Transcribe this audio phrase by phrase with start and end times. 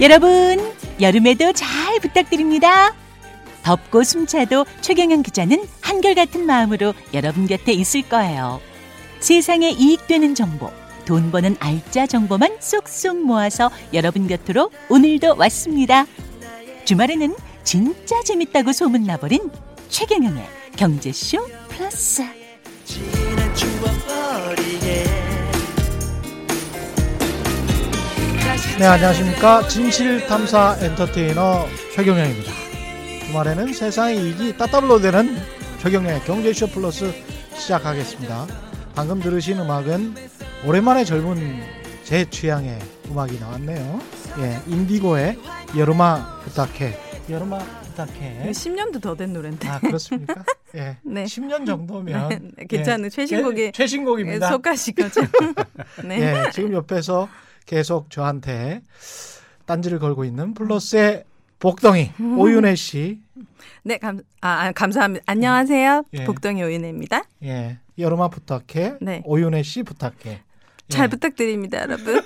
[0.00, 2.94] 여러분, 여름에도 잘 부탁드립니다.
[3.64, 8.60] 덥고 숨차도 최경영 기자는 한결같은 마음으로 여러분 곁에 있을 거예요.
[9.18, 10.70] 세상에 이익되는 정보,
[11.04, 16.06] 돈 버는 알짜 정보만 쏙쏙 모아서 여러분 곁으로 오늘도 왔습니다.
[16.84, 17.34] 주말에는
[17.64, 19.50] 진짜 재밌다고 소문나버린
[19.88, 22.22] 최경영의 경제쇼 플러스.
[28.78, 29.66] 네, 안녕하십니까.
[29.66, 32.52] 진실탐사 엔터테이너 최경영입니다.
[33.26, 35.36] 주말에는 세상의 이익이 따따블로 되는
[35.80, 37.12] 최경영의 경제쇼 플러스
[37.54, 38.46] 시작하겠습니다.
[38.94, 40.14] 방금 들으신 음악은
[40.64, 41.60] 오랜만에 젊은
[42.04, 42.78] 제 취향의
[43.10, 44.00] 음악이 나왔네요.
[44.38, 45.38] 예, 인디고의
[45.76, 46.96] 여름아 부탁해.
[47.28, 48.50] 여름아 부탁해.
[48.50, 49.68] 10년도 더 된 노래인데.
[49.68, 50.44] 아, 그렇습니까?
[50.76, 50.96] 예.
[51.02, 51.24] 네.
[51.24, 54.50] 10년 정도면 네, 네, 괜찮은 예, 최신곡이 예, 최신곡입니다.
[54.50, 55.20] 속하신 거죠.
[56.04, 56.20] 네.
[56.46, 57.28] 예, 지금 옆에서
[57.68, 58.80] 계속 저한테
[59.66, 61.24] 딴지를 걸고 있는 플러스의
[61.58, 62.38] 복덩이 음.
[62.38, 63.20] 오윤혜 씨.
[63.82, 65.24] 네, 감, 아, 아, 감사합니다.
[65.26, 66.04] 안녕하세요.
[66.14, 66.24] 예.
[66.24, 67.24] 복덩이 오윤혜입니다.
[67.44, 68.94] 예, 여름아 부탁해.
[69.02, 69.22] 네.
[69.26, 70.42] 오윤혜 씨 부탁해.
[70.88, 71.08] 잘 예.
[71.10, 72.22] 부탁드립니다, 여러분.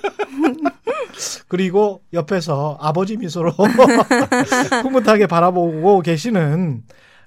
[1.49, 3.51] 그리고 옆에서 아버지 미소로
[4.81, 6.83] 흐뭇하게 바라보고 계시는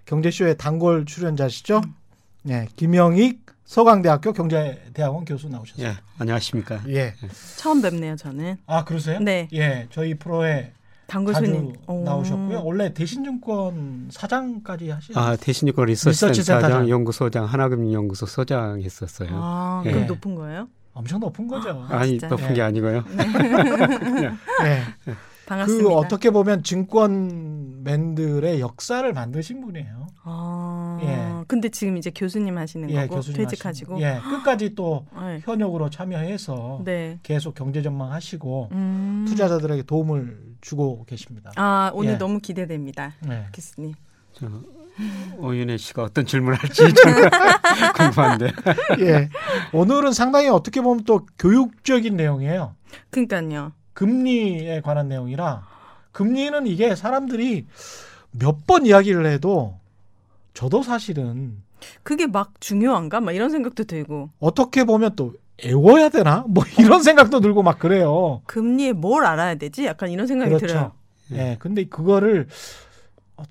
[0.06, 1.83] 경제쇼의 단골 출연자시죠?
[2.48, 5.86] 예, 김영익 서강대학교 경제대학원 교수 나오셨어요.
[5.89, 6.81] 예, 안녕하십니까.
[6.89, 7.14] 예.
[7.56, 8.56] 처음 뵙네요, 저는.
[8.67, 9.19] 아, 그러세요?
[9.19, 9.48] 네.
[9.53, 10.72] 예, 저희 프로에
[11.09, 11.75] 단골 자주 손님.
[11.89, 12.03] 오.
[12.05, 12.62] 나오셨고요.
[12.64, 15.19] 원래 대신증권 사장까지 하시죠?
[15.19, 16.89] 아, 대신유권 리서치 리서치 센터장.
[16.89, 19.28] 연구소장, 하나금융연구소 소장 했었어요.
[19.33, 19.91] 아, 예.
[19.92, 20.69] 그럼 높은 거예요?
[20.94, 21.87] 엄청 높은 거죠.
[21.91, 22.28] 아니, 진짜.
[22.28, 22.55] 높은 예.
[22.55, 23.05] 게 아니고요.
[24.64, 24.83] 예.
[25.47, 25.89] 반갑습니다.
[25.89, 30.07] 그 어떻게 보면 증권맨들의 역사를 만드신 분이에요.
[30.25, 31.45] 아, 예.
[31.47, 33.95] 근데 지금 이제 교수님 하시는 예, 거고 교수님 퇴직하시고.
[33.95, 34.06] 하시고.
[34.06, 35.41] 예, 끝까지 또 네.
[35.45, 37.21] 현역으로 참여해서 네.
[37.23, 39.25] 계속 경제 전망하시고 음.
[39.29, 41.53] 투자자들에게 도움을 주고 계십니다.
[41.56, 42.19] 아, 오늘 예.
[42.19, 43.15] 너무 기대됩니다.
[43.21, 43.47] 네.
[43.55, 43.95] 교수님.
[44.33, 44.49] 저,
[45.39, 47.31] 오윤혜 씨가 어떤 질문을 할지 저는
[47.97, 48.53] 궁금한데.
[49.01, 49.29] 예.
[49.73, 52.75] 오늘은 상당히 어떻게 보면 또 교육적인 내용이에요.
[53.11, 53.73] 그러니까요.
[53.97, 55.67] 금리에 관한 내용이라
[56.12, 57.67] 금리는 이게 사람들이
[58.33, 59.79] 몇 번 이야기를 해도
[60.53, 61.62] 저도 사실은
[62.03, 63.21] 그게 막 중요한가?
[63.21, 64.31] 막 이런 생각도 들고.
[64.39, 66.45] 어떻게 보면 또 애워야 되나?
[66.47, 68.43] 뭐 이런 생각도 들고 막 그래요.
[68.47, 69.87] 금리에 뭘 알아야 되지?
[69.87, 70.67] 약간 이런 생각이 그렇죠.
[70.67, 70.93] 들어요.
[71.33, 71.56] 예.
[71.59, 72.49] 근데 그거를
[73.39, 73.45] 어,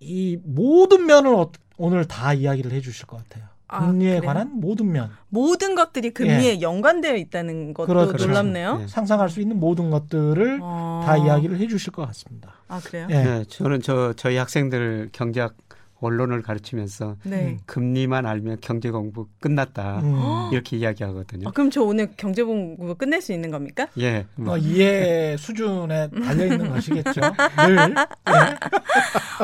[0.00, 3.44] 이 모든 면을 어- 오늘 다 이야기를 해 주실 것 같아요.
[3.72, 4.22] 아, 금리에 그래요?
[4.22, 8.26] 관한 모든 면, 모든 것들이 금리에 연관되어 있다는 것도 그렇죠.
[8.26, 8.80] 놀랍네요.
[8.82, 8.86] 예.
[8.86, 11.02] 상상할 수 있는 모든 것들을 어.
[11.04, 12.52] 다 이야기를 해 주실 것 같습니다.
[12.68, 13.06] 아 그래요?
[13.10, 13.14] 예.
[13.14, 15.54] 네, 저는 저 저희 학생들 경제학
[16.02, 17.58] 원론을 가르치면서 네.
[17.64, 20.00] 금리만 알면 경제 공부 끝났다.
[20.00, 20.50] 음.
[20.52, 21.48] 이렇게 이야기하거든요.
[21.48, 23.86] 아, 그럼 저 오늘 경제 공부 끝낼 수 있는 겁니까?
[23.98, 24.26] 예.
[24.34, 27.20] 뭐, 어, 이해 수준에 달려 있는 것이겠죠.
[27.68, 27.94] 늘.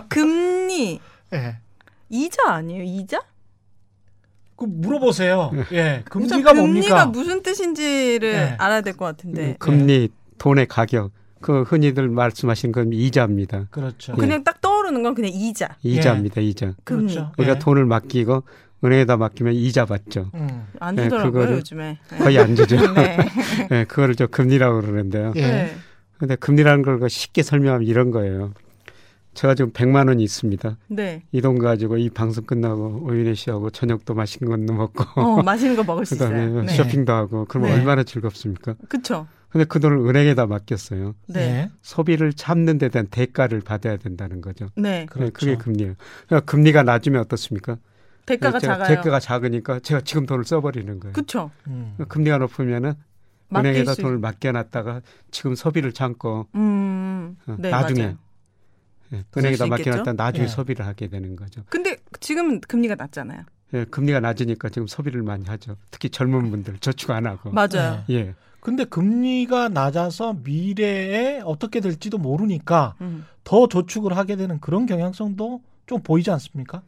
[0.09, 1.01] 금리
[1.33, 1.37] 예.
[1.37, 1.57] 예.
[2.11, 2.83] 이자 아니에요?
[2.83, 3.21] 이자?
[4.59, 5.53] 그 물어보세요.
[5.73, 6.03] 예.
[6.11, 7.07] 금리가 우선 금리가 뭡니까?
[7.07, 8.57] 무슨 뜻인지를 네.
[8.59, 9.55] 알아야 될 것 같은데.
[9.61, 10.09] 금리,
[10.39, 13.69] 돈의 가격, 그 흔히들 말씀하신 건 이자입니다.
[13.71, 14.15] 그렇죠.
[14.17, 15.77] 그냥 딱 떠오르는 건 그냥 이자.
[15.85, 16.75] 이자입니다, 이자.
[16.83, 17.13] 금리.
[17.15, 17.33] 그렇죠.
[17.39, 17.59] 우리가 예.
[17.61, 18.43] 돈을 맡기고
[18.85, 20.31] 은행에다 맡기면 이자 받죠.
[20.35, 20.67] 음.
[20.81, 21.99] 안 네, 주더라고요 그거를- 요즘에.
[22.11, 22.19] 네.
[22.19, 22.77] 거의 안 주죠.
[22.95, 23.17] 네.
[23.71, 25.33] 예, 그거를 저 금리라고 그러는데요.
[25.37, 25.41] 예.
[25.47, 25.75] 네.
[26.19, 28.53] 근데 금리라는 걸 쉽게 설명하면 이런 거예요.
[29.39, 30.77] 제가 지금 100만 원이 있습니다.
[30.89, 31.23] 네.
[31.31, 35.85] 이 돈 가지고 이 방송 끝나고 오윤혜 씨하고 저녁도 맛있는 것도 먹고 어 맛있는 거
[35.85, 36.63] 먹을 수 그다음에 있어요.
[36.63, 36.75] 네.
[36.75, 37.77] 쇼핑도 하고 그러면 네.
[37.79, 38.75] 얼마나 즐겁습니까?
[38.89, 39.29] 그쵸.
[39.51, 41.15] 근데 그 돈을 은행에다 맡겼어요.
[41.29, 41.41] 네.
[41.41, 41.71] 예.
[41.83, 44.71] 소비를 참는 데 대한 대가를 받아야 된다는 거죠.
[44.75, 45.07] 네.
[45.09, 45.33] 그렇죠.
[45.33, 45.95] 그게 금리예요.
[46.27, 47.79] 그러니까 금리가 낮으면 어떻습니까?
[48.27, 48.89] 대가가 제가 작아요.
[48.97, 51.13] 대가가 작으니까 제가 지금 돈을 써버리는 거예요.
[51.13, 51.53] 그쵸.
[51.69, 51.93] 음.
[51.97, 52.95] 그러니까 금리가 높으면은
[53.55, 55.01] 은행에다 수 돈을 맡겨놨다가
[55.31, 57.37] 지금 소비를 참고 음.
[57.47, 58.28] 어, 네, 나중에 맞아요.
[59.13, 59.67] 예, 은행에다?
[59.67, 60.49] 맡겨놨다 나중에 예.
[60.49, 61.63] 소비를 하게 되는 거죠.
[61.69, 63.43] 근데 지금은 금리가 낮잖아요.
[63.75, 65.77] 예, 금리가 낮으니까 지금 소비를 많이 하죠.
[65.91, 67.51] 특히 젊은 분들 저축 안 하고.
[67.51, 68.03] 맞아요.
[68.11, 73.25] 예, 근데 금리가 낮아서 미래에 어떻게 될지도 모르니까 음.
[73.45, 76.83] 더 저축을 하게 되는 그런 경향성도 좀 보이지 않습니까?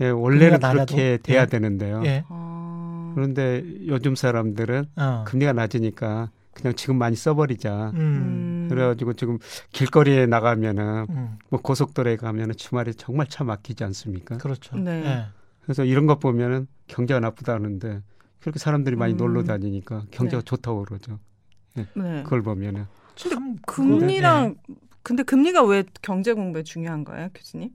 [0.00, 0.58] 예, 원래는?
[0.60, 1.46] 그렇게 돼야 예.
[1.46, 2.02] 되는데요.
[2.04, 2.24] 예.
[2.28, 3.12] 어...
[3.14, 5.24] 그런데 요즘 사람들은 어.
[5.26, 7.90] 금리가 낮으니까 그냥 지금 많이 써버리자.
[7.94, 7.98] 음.
[7.98, 8.66] 음.
[8.68, 9.38] 그래가지고 지금
[9.72, 11.38] 길거리에 나가면은 음.
[11.48, 14.38] 뭐 고속도로에 가면은 주말에 정말 차 막히지 않습니까?
[14.38, 14.76] 그렇죠.
[14.76, 15.02] 네.
[15.04, 15.24] 예.
[15.62, 18.02] 그래서 이런 것 보면은 경제가 나쁘다는데
[18.40, 19.16] 그렇게 사람들이 많이 음.
[19.16, 20.44] 놀러 다니니까 경제가 네.
[20.44, 21.18] 좋다고 그러죠.
[21.74, 22.22] 네.
[22.22, 27.70] 그걸 보면은 참 금리랑 그거는, 근데 금리가 왜 경제 공부에 중요한 거예요, 교수님?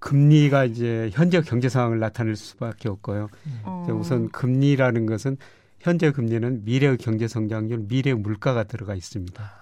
[0.00, 3.28] 금리가 이제 현재 경제 상황을 나타낼 수밖에 없고요.
[3.62, 3.82] 어...
[3.84, 5.38] 이제 우선 금리라는 것은
[5.84, 9.52] 현재 금리는 미래의 경제 성장률, 미래의 물가가 들어가 있습니다.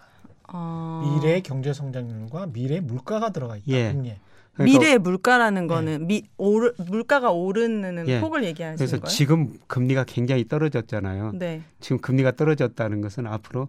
[0.52, 1.19] 어.
[1.20, 3.64] 미래의 경제 성장률과 미래의 물가가 들어가 있다.
[3.66, 3.92] 예.
[3.92, 4.20] 금리에.
[4.54, 8.20] 그러니까 미래의 물가라는 거는 미, 오르, 물가가 오르는 예.
[8.20, 9.12] 폭을 얘기하시는 그래서 거예요?
[9.12, 11.32] 지금 금리가 굉장히 떨어졌잖아요.
[11.34, 11.62] 네.
[11.80, 13.66] 지금 금리가 떨어졌다는 것은 앞으로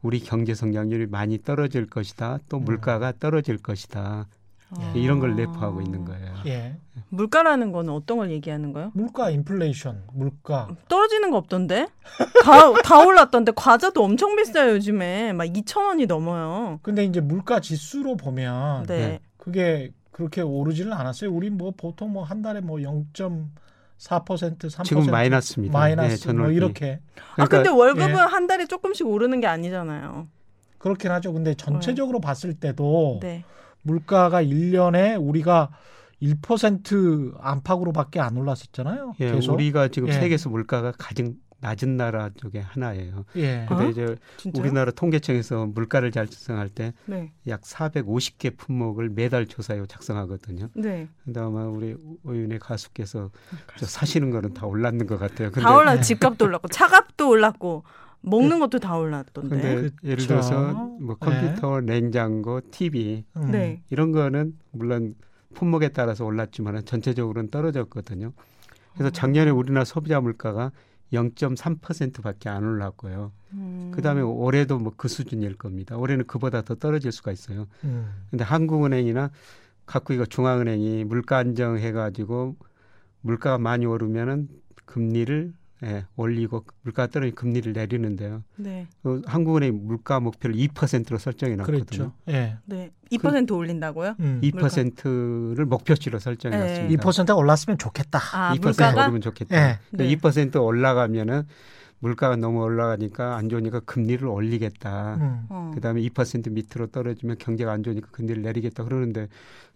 [0.00, 2.38] 우리 경제 성장률이 많이 떨어질 것이다.
[2.48, 2.66] 또 음.
[2.66, 4.28] 물가가 떨어질 것이다.
[4.70, 4.92] 어.
[4.96, 6.34] 이런 걸 내포하고 있는 거예요.
[6.46, 6.76] 예.
[7.10, 8.90] 물가라는 거는 어떤 걸 얘기하는 거예요?
[8.94, 10.68] 물가 인플레이션, 물가.
[10.88, 11.86] 떨어지는 거 없던데?
[12.42, 16.80] 다, 다 올랐던데 과자도 엄청 비싸요 요즘에 막 2천 원이 넘어요.
[16.82, 19.20] 근데 이제 물가 지수로 보면 네.
[19.36, 21.30] 그게 그렇게 오르지는 않았어요.
[21.30, 23.46] 우리 뭐 보통 뭐 한 달에 뭐 0.4%
[23.98, 25.78] 3% 지금 마이너스입니다.
[25.78, 26.42] 마이너스 네, 전월비.
[26.42, 27.00] 뭐 이렇게
[27.36, 28.14] 아 근데 월급은 예.
[28.14, 30.26] 한 달에 조금씩 오르는 게 아니잖아요.
[30.78, 31.32] 그렇긴 하죠.
[31.32, 33.44] 근데 전체적으로 봤을 때도 네.
[33.86, 35.70] 물가가 1년에 우리가
[36.22, 39.14] 1% 안팎으로밖에 안 올랐었잖아요.
[39.20, 39.52] 예, 계속.
[39.54, 40.12] 우리가 지금 예.
[40.12, 43.24] 세계에서 물가가 가장 낮은 나라 중에 하나예요.
[43.36, 43.66] 예.
[43.68, 43.76] 어?
[43.76, 44.60] 근데 이제 진짜.
[44.60, 47.32] 우리나라 통계청에서 물가를 작성할 때 네.
[47.48, 50.68] 약 450개 품목을 매달 조사해 작성하거든요.
[50.74, 51.08] 네.
[51.24, 53.30] 근데 아마 우리 오윤의 가수께서
[53.78, 55.50] 저 사시는 거는 다 올랐는 것 같아요.
[55.50, 57.84] 근데, 다 올라 집값도 올랐고 차값도 올랐고
[58.26, 59.48] 먹는 것도 다 올랐던데.
[59.48, 59.90] 근데.
[60.04, 61.26] 예를 들어서 뭐 네.
[61.26, 63.50] 컴퓨터, 냉장고, TV 음.
[63.50, 63.82] 네.
[63.90, 65.14] 이런 거는 물론
[65.54, 68.32] 품목에 따라서 올랐지만 전체적으로는 떨어졌거든요.
[68.94, 70.72] 그래서 작년에 우리나라 소비자 물가가
[71.12, 73.32] 0.3%밖에 안 올랐고요.
[73.52, 73.92] 음.
[73.94, 75.96] 그다음에 올해도 뭐 그 수준일 겁니다.
[75.96, 77.66] 올해는 그보다 더 떨어질 수가 있어요.
[77.84, 78.12] 음.
[78.30, 79.30] 근데 한국은행이나
[80.10, 82.56] 이거 중앙은행이 물가 안정해 가지고
[83.20, 84.48] 물가가 많이 오르면은
[84.84, 85.52] 금리를
[85.84, 88.42] 예, 올리고 물가가 떨어지면 금리를 내리는데요.
[88.56, 88.86] 네.
[89.02, 91.84] 그 한국은행이 물가 목표를 2%로 설정해 놨거든요.
[91.84, 92.12] 그랬죠.
[92.28, 92.56] 예.
[92.64, 92.90] 네.
[93.12, 94.16] 2% 올린다고요?
[94.20, 94.40] 음.
[94.42, 96.80] 2%를 목표치로 설정해 네.
[96.80, 97.02] 놨습니다.
[97.02, 98.20] 2%가 올랐으면 좋겠다.
[98.32, 99.56] 아, 2% 물가가 오르면 좋겠다.
[99.56, 99.78] 예.
[99.90, 100.16] 네.
[100.16, 101.46] 2% 올라가면은
[101.98, 105.14] 물가가 너무 올라가니까 안 좋으니까 금리를 올리겠다.
[105.16, 105.46] 음.
[105.48, 105.70] 어.
[105.74, 109.28] 그다음에 2% 밑으로 떨어지면 경제가 안 좋으니까 금리를 내리겠다 그러는데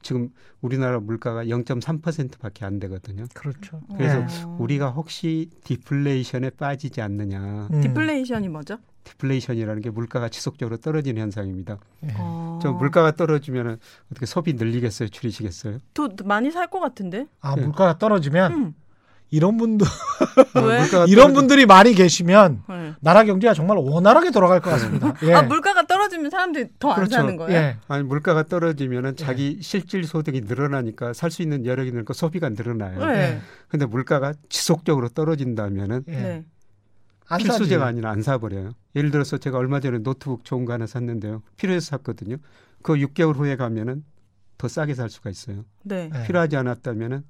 [0.02, 0.28] 지금
[0.60, 3.24] 우리나라 물가가 0.3%밖에 안 되거든요.
[3.34, 3.80] 그렇죠.
[3.96, 4.56] 그래서 어.
[4.60, 7.68] 우리가 혹시 디플레이션에 빠지지 않느냐.
[7.72, 7.80] 음.
[7.80, 8.78] 디플레이션이 뭐죠?
[9.04, 11.78] 디플레이션이라는 게 물가가 지속적으로 떨어지는 현상입니다.
[12.04, 12.08] 예.
[12.18, 12.58] 어.
[12.62, 13.78] 저 물가가 떨어지면
[14.10, 15.08] 어떻게 소비 늘리겠어요?
[15.08, 15.78] 줄이시겠어요?
[15.94, 17.26] 더 많이 살 것 같은데?
[17.40, 17.62] 아 예.
[17.62, 18.74] 물가가 떨어지면 음.
[19.30, 19.86] 이런 분들
[20.56, 20.80] 왜?
[20.80, 22.94] 물가가 이런 분들이 많이 계시면 네.
[23.00, 25.14] 나라 경제가 정말 원활하게 돌아갈 것 같습니다.
[25.22, 25.34] 예.
[25.34, 27.14] 아 물가가 떨어지면 사람들이 더안 그렇죠.
[27.16, 27.56] 사는 거예요?
[27.56, 27.76] 예.
[27.88, 33.06] 아니 물가가 떨어지면은 자기 실질 소득이 늘어나니까 살 수 있는 여력이 늘고 소비가 늘어나요.
[33.06, 33.40] 네.
[33.68, 36.12] 근데 물가가 지속적으로 떨어진다면은 예.
[36.12, 36.44] 네.
[37.28, 37.86] 안 필수제가.
[37.86, 38.72] 아니라 안 사버려요.
[38.96, 41.42] 예를 들어서 제가 얼마 전에 노트북 좋은 거 하나 샀는데요.
[41.56, 42.36] 필요해서 샀거든요.
[42.82, 44.02] 그 6개월 후에 가면은
[44.58, 45.64] 더 싸게 살 수가 있어요.
[45.84, 46.10] 네.
[46.12, 46.26] 예.
[46.26, 47.22] 필요하지 않았다면은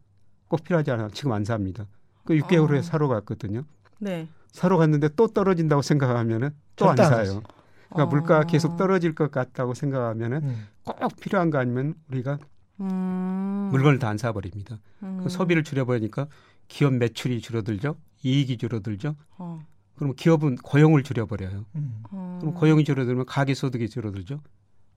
[0.51, 1.87] 꼭 필요하지 않아 지금 안 삽니다.
[2.25, 2.83] 그 6개월 후에 어.
[2.83, 3.63] 사러 갔거든요.
[4.01, 4.29] 네.
[4.51, 7.41] 사러 갔는데 또 떨어진다고 생각하면은 또 안 사요.
[7.89, 8.07] 그러니까 어.
[8.07, 10.67] 물가가 계속 떨어질 것 같다고 생각하면은 음.
[10.85, 12.39] 꼭 필요한 거 아니면 우리가
[12.81, 13.69] 음.
[13.71, 14.79] 물건을 다 안 사버립니다.
[15.05, 15.21] 음.
[15.23, 16.27] 그 소비를 줄여버리니까
[16.69, 17.97] 기업 매출이 줄어들죠.
[18.25, 19.15] 이익이 줄어들죠.
[19.39, 19.65] 어.
[19.95, 21.65] 그럼 기업은 고용을 줄여버려요.
[21.77, 22.03] 음.
[22.11, 22.39] 어.
[22.41, 24.41] 그럼 고용이 줄어들면 가계 소득이 줄어들죠.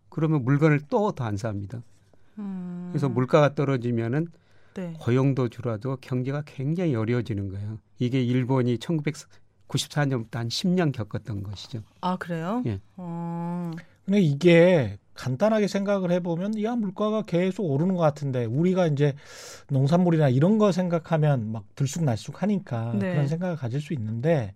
[0.09, 1.81] 그러면 물건을 또 더 안 삽니다.
[2.39, 2.89] 음.
[2.91, 4.27] 그래서 물가가 떨어지면은
[4.75, 4.93] 네.
[4.99, 7.79] 고용도 줄어도 경제가 굉장히 어려워지는 거예요.
[7.99, 11.83] 이게 일본이 1994년부터 한 10년 겪었던 것이죠.
[12.01, 12.63] 아 그래요?
[12.65, 12.79] 예.
[12.97, 13.71] 어.
[14.05, 19.13] 근데 이게 간단하게 생각을 해보면 야 물가가 계속 오르는 것 같은데 우리가 이제
[19.69, 23.11] 농산물이나 이런 거 생각하면 막 들쑥날쑥 하니까 네.
[23.11, 24.53] 그런 생각을 가질 수 있는데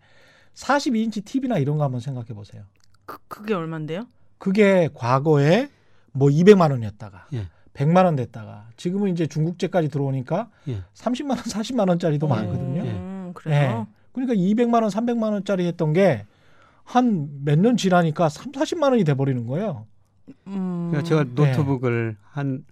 [0.56, 2.64] 42인치 TV나 이런 거 한번 생각해 보세요.
[3.06, 4.08] 그, 그게 얼만데요?
[4.40, 5.70] 그게 과거에
[6.12, 7.48] 뭐 200만 원이었다가 예.
[7.78, 10.82] 100만 원 됐다가 지금은 이제 중국제까지 들어오니까 예.
[10.96, 12.86] 30만 원, 40만 원짜리도 많거든요.
[12.86, 12.92] 예.
[12.92, 13.88] 음, 그래요?
[14.14, 16.26] 그러니까 200만 원, 300만 원짜리 했던 게
[16.90, 19.86] 한 몇 년 지나니까 3, 40만 원이 돼 버리는 거예요.
[20.48, 20.88] 음.
[20.90, 22.64] 그러니까 제가 노트북을 한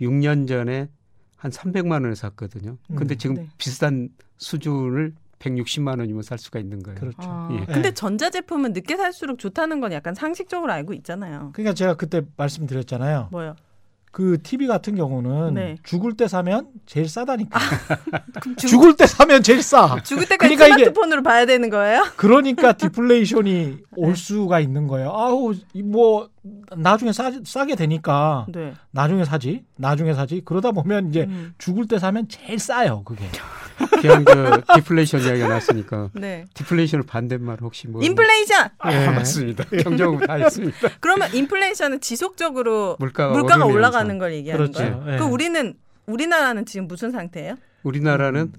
[0.00, 0.88] 6년 전에
[1.36, 2.78] 한 300만 원에 샀거든요.
[2.96, 3.18] 근데 음.
[3.18, 3.48] 지금 네.
[3.58, 6.98] 비슷한 수준을 160만 원이면 살 수가 있는 거예요.
[6.98, 7.18] 그렇죠.
[7.20, 7.64] 아, 예.
[7.66, 7.90] 근데 네.
[7.94, 11.50] 전자제품은 늦게 살수록 좋다는 건 약간 상식적으로 알고 있잖아요.
[11.52, 13.28] 그러니까 제가 그때 말씀드렸잖아요.
[13.30, 13.54] 뭐요?
[14.18, 15.76] 그 TV 같은 경우는 네.
[15.84, 17.56] 죽을 때 사면 제일 싸다니까.
[18.40, 20.02] 그럼 죽, 죽을 때 사면 제일 싸.
[20.02, 22.04] 죽을 때까지 그러니까 스마트폰으로 봐야 되는 거예요?
[22.16, 24.14] 그러니까 디플레이션이 올 네.
[24.16, 25.10] 수가 있는 거예요.
[25.10, 26.30] 아우 이뭐
[26.76, 28.74] 나중에 싸, 싸게 되니까 네.
[28.90, 29.62] 나중에 사지.
[29.76, 30.42] 나중에 사지.
[30.44, 31.54] 그러다 보면 이제 음.
[31.58, 33.04] 죽을 때 사면 제일 싸요.
[33.04, 33.24] 그게.
[34.00, 36.44] 그냥 저 디플레이션 이야기가 나왔으니까 네.
[36.54, 38.68] 디플레이션을 반대말 혹시 뭐 인플레이션.
[38.78, 39.06] 아, 예.
[39.06, 39.64] 맞습니다.
[39.64, 40.76] 경제공부 다 했습니다.
[41.00, 44.18] 그러면 인플레이션은 지속적으로 물가가, 물가가 올라가는.
[44.18, 45.00] 걸 얘기하는 그렇죠.
[45.00, 45.14] 거예요.
[45.14, 45.18] 예.
[45.18, 45.74] 그 우리는
[46.06, 47.56] 우리나라는 지금 무슨 상태예요?
[47.82, 48.52] 우리나라는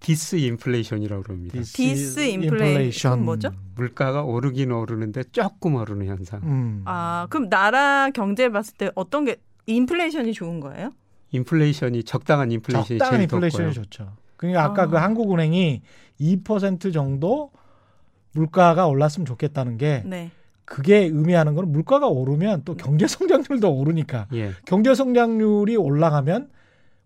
[0.00, 1.58] 디스 인플레이션이라고 그럽니다.
[1.62, 3.50] 디스 인플레이션 뭐죠?
[3.76, 6.40] 물가가 오르긴 오르는데 조금 오르는 현상.
[6.42, 6.82] 음.
[6.84, 9.36] 아, 그럼 나라 경제 봤을 때 어떤 게
[9.66, 10.90] 인플레이션이 좋은 거예요?
[11.30, 13.84] 인플레이션이 적당한 인플레이션이 적당한 제일 인플레이션이 좋고요.
[13.84, 14.12] 좋죠.
[14.52, 14.86] 그러니까 아까 아.
[14.86, 15.82] 그 한국은행이
[16.20, 17.50] 2% 정도
[18.32, 20.30] 물가가 올랐으면 좋겠다는 게 네.
[20.64, 24.52] 그게 의미하는 거는 물가가 오르면 또 경제 성장률도 오르니까 예.
[24.66, 26.50] 경제 성장률이 올라가면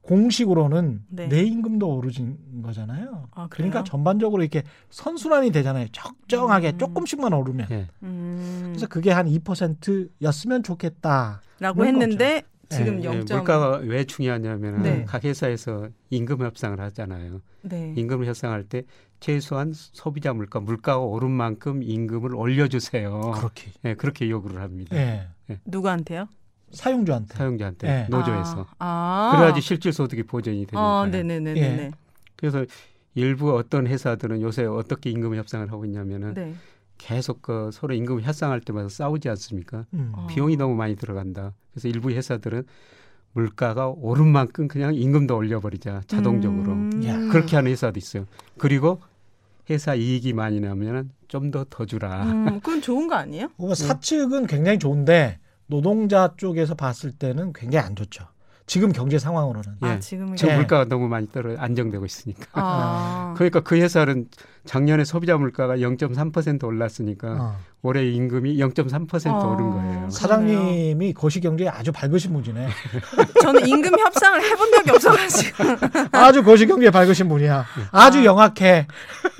[0.03, 1.29] 공식으로는 네.
[1.29, 3.29] 내 임금도 오르진 거잖아요.
[3.33, 3.47] 아?
[3.51, 5.89] 그러니까 전반적으로 이렇게 선순환이 되잖아요.
[5.93, 6.79] 적정하게 음.
[6.79, 7.67] 조금씩만 오르면.
[7.71, 7.89] 예.
[8.05, 8.69] 음.
[8.71, 11.43] 그래서 그게 한 2%였으면 좋겠다.
[11.61, 13.25] 라고 그런 했는데 지금 네, 예, 0.
[13.29, 15.05] 물가가 왜 중요하냐면 네.
[15.07, 17.41] 각 회사에서 임금 협상을 하잖아요.
[17.63, 17.95] 네.
[17.97, 18.83] 임금 협상할 때
[19.21, 23.33] 최소한 소비자 물가 물가가 오른 만큼 임금을 올려주세요.
[23.37, 23.71] 그렇게.
[23.85, 24.97] 예, 그렇게 요구를 합니다.
[24.97, 25.29] 예.
[25.65, 26.29] 누구한테요?
[26.71, 27.35] 사용주한테.
[27.35, 28.07] 사용자한테 예.
[28.11, 29.33] 노조에서 아.
[29.35, 30.79] 그래야지 실질 소득이 보전이 되니까.
[30.79, 31.61] 아, 네네네네.
[31.61, 31.77] 예.
[31.77, 31.91] 네.
[32.37, 32.65] 그래서
[33.15, 36.55] 일부 어떤 회사들은 요새 어떻게 임금 협상을 하고 있냐면은 네.
[36.99, 39.87] 계속 그 서로 임금 협상할 때마다 싸우지 않습니까?
[39.95, 40.13] 음.
[40.15, 40.27] 어.
[40.29, 41.55] 비용이 너무 많이 들어간다.
[41.73, 42.65] 그래서 일부 회사들은
[43.33, 47.05] 물가가 오른 만큼 그냥 임금도 올려버리자 자동적으로 음.
[47.07, 48.27] 야, 그렇게 하는 회사도 있어요.
[48.59, 49.01] 그리고
[49.71, 52.25] 회사 이익이 많이 나면은 좀더더 주라.
[52.25, 53.49] 음, 그건 좋은 거 아니에요?
[53.57, 58.27] 그거 사측은 굉장히 좋은데 노동자 쪽에서 봤을 때는 굉장히 안 좋죠.
[58.69, 59.77] 지금 경제 상황으로는.
[59.83, 59.87] 예.
[59.87, 60.57] 아, 지금은 지금 예.
[60.57, 62.45] 물가가 너무 많이 떨어 안정되고 있으니까.
[62.53, 63.35] 아.
[63.37, 64.29] 그러니까 그 회사는
[64.67, 67.57] 작년에 소비자 물가가 0.3% 올랐으니까 어.
[67.81, 69.53] 올해 임금이 0.3% 어.
[69.55, 70.11] 오른 거예요.
[70.11, 72.69] 사장님이 거시경제에 아주 밝으신 분이네.
[73.43, 75.65] 저는 임금 협상을 해본 적이 없어가지고
[76.13, 77.65] 아주 거시경제에 밝으신 분이야.
[77.91, 78.25] 아주 아.
[78.25, 78.87] 영악해.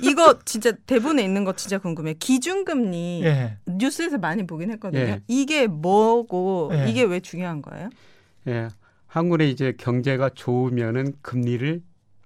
[0.01, 2.11] 이거 진짜 대본에 있는 거 진짜 궁금해.
[2.11, 3.57] 요 기준금리 예.
[3.67, 5.01] 뉴스에서 많이 보긴 했거든요.
[5.01, 5.21] 예.
[5.27, 6.89] 이게 뭐고 예.
[6.89, 7.89] 이게 왜 중요한 거예요?
[8.47, 8.69] 예.
[9.09, 11.81] 한국의 이제 경제가 좋으면은 금리를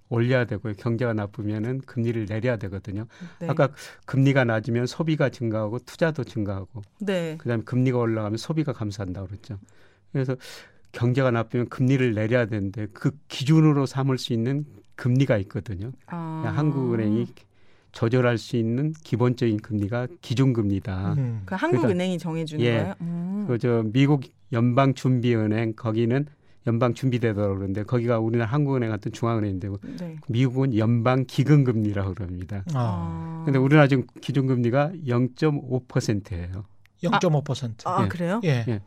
[0.10, 0.74] 올려야 되고요.
[0.74, 3.08] 경제가 나쁘면은 금리를 내려야 되거든요.
[3.40, 3.48] 네.
[3.50, 3.70] 아까
[4.06, 7.36] 금리가 낮으면 소비가 증가하고 투자도 증가하고 네.
[7.40, 9.58] 그다음에 금리가 올라가면 소비가 감소한다고 그랬죠.
[10.12, 10.36] 그래서
[10.92, 15.92] 경제가 나쁘면 금리를 내려야 되는데 그 기준으로 삼을 수 있는 금리가 있거든요.
[16.08, 16.54] 아.
[16.56, 17.26] 한국은행이
[17.94, 21.14] 조절할 수 있는 기본적인 금리가 기준금리다.
[21.14, 21.42] 음.
[21.46, 22.72] 그 한국은행이 정해주는 예.
[22.72, 22.94] 거예요?
[23.02, 23.46] 음.
[23.48, 26.28] 그저 미국 연방준비은행 거기는
[26.68, 30.16] 연방 준비대라고 그러는데 거기가 우리나라 한국은행 같은 중앙은행인데 네.
[30.28, 32.64] 미국은 연방기금금리라고 그럽니다.
[32.74, 33.42] 아.
[33.42, 33.42] 아.
[33.46, 36.66] 근데 우리나라 지금 기준금리가 0.5%예요.
[37.04, 37.86] 0.5%.
[37.86, 38.08] 아 예.
[38.08, 38.40] 그래요?
[38.46, 38.66] 예.
[38.68, 38.82] 예.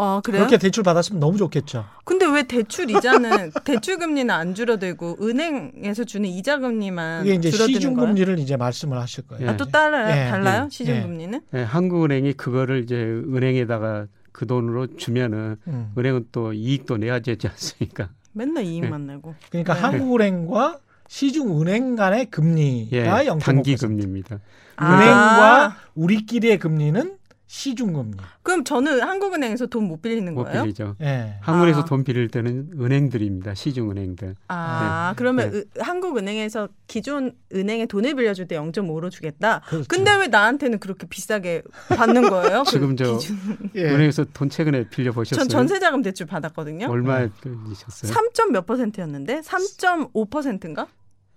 [0.00, 0.42] 아 그래요?
[0.42, 1.84] 그렇게 대출 받았으면 너무 좋겠죠.
[2.04, 7.74] 근데 왜 대출 이자는 대출 금리는 안 줄어들고 은행에서 주는 이자 금리만 이게 이제 줄어드는
[7.74, 8.08] 시중 거예요?
[8.08, 9.46] 금리를 이제 말씀을 하실 거예요.
[9.46, 9.50] 예.
[9.50, 10.08] 아, 또 달라요?
[10.10, 10.66] 예, 달라요?
[10.66, 11.02] 예, 시중 예.
[11.02, 11.40] 금리는?
[11.54, 14.06] 예, 한국은행이 그거를 이제 은행에다가
[14.38, 15.90] 그 돈으로 주면은 음.
[15.98, 18.10] 은행은 또 이익도 내야 되지 않습니까?
[18.32, 18.68] 맨날 예.
[18.68, 19.34] 이익만 내고.
[19.50, 19.80] 그러니까 네.
[19.80, 20.78] 한국은행과
[21.08, 23.40] 시중은행 간의 금리가 예, 0.5%.
[23.40, 24.38] 단기 금리입니다.
[24.80, 27.17] 은행과 아, 우리끼리의 금리는
[27.48, 28.18] 시중금리.
[28.42, 30.62] 그럼 저는 한국은행에서 돈 못 빌리는 못 거예요?
[30.64, 30.96] 빌리죠.
[31.00, 31.38] 예.
[31.40, 31.84] 한국에서 아.
[31.86, 33.54] 돈 빌릴 때는 은행들입니다.
[33.54, 34.34] 시중은행들.
[34.48, 39.62] 아, 그러면 으- 한국은행에서 기존 은행에 돈을 빌려줄 때 0.5로 주겠다.
[39.66, 39.86] 그렇죠.
[39.88, 41.62] 근데 왜 나한테는 그렇게 비싸게
[41.96, 42.64] 받는 거예요?
[42.68, 43.36] 그 지금 저 기준.
[43.76, 43.84] 예.
[43.84, 45.40] 은행에서 돈 최근에 빌려 보셨어요?
[45.40, 46.86] 전 전세자금 대출 받았거든요.
[46.90, 48.12] 얼마에 빌리셨어요?
[48.12, 50.86] 3점 몇 퍼센트였는데 3.5%인가?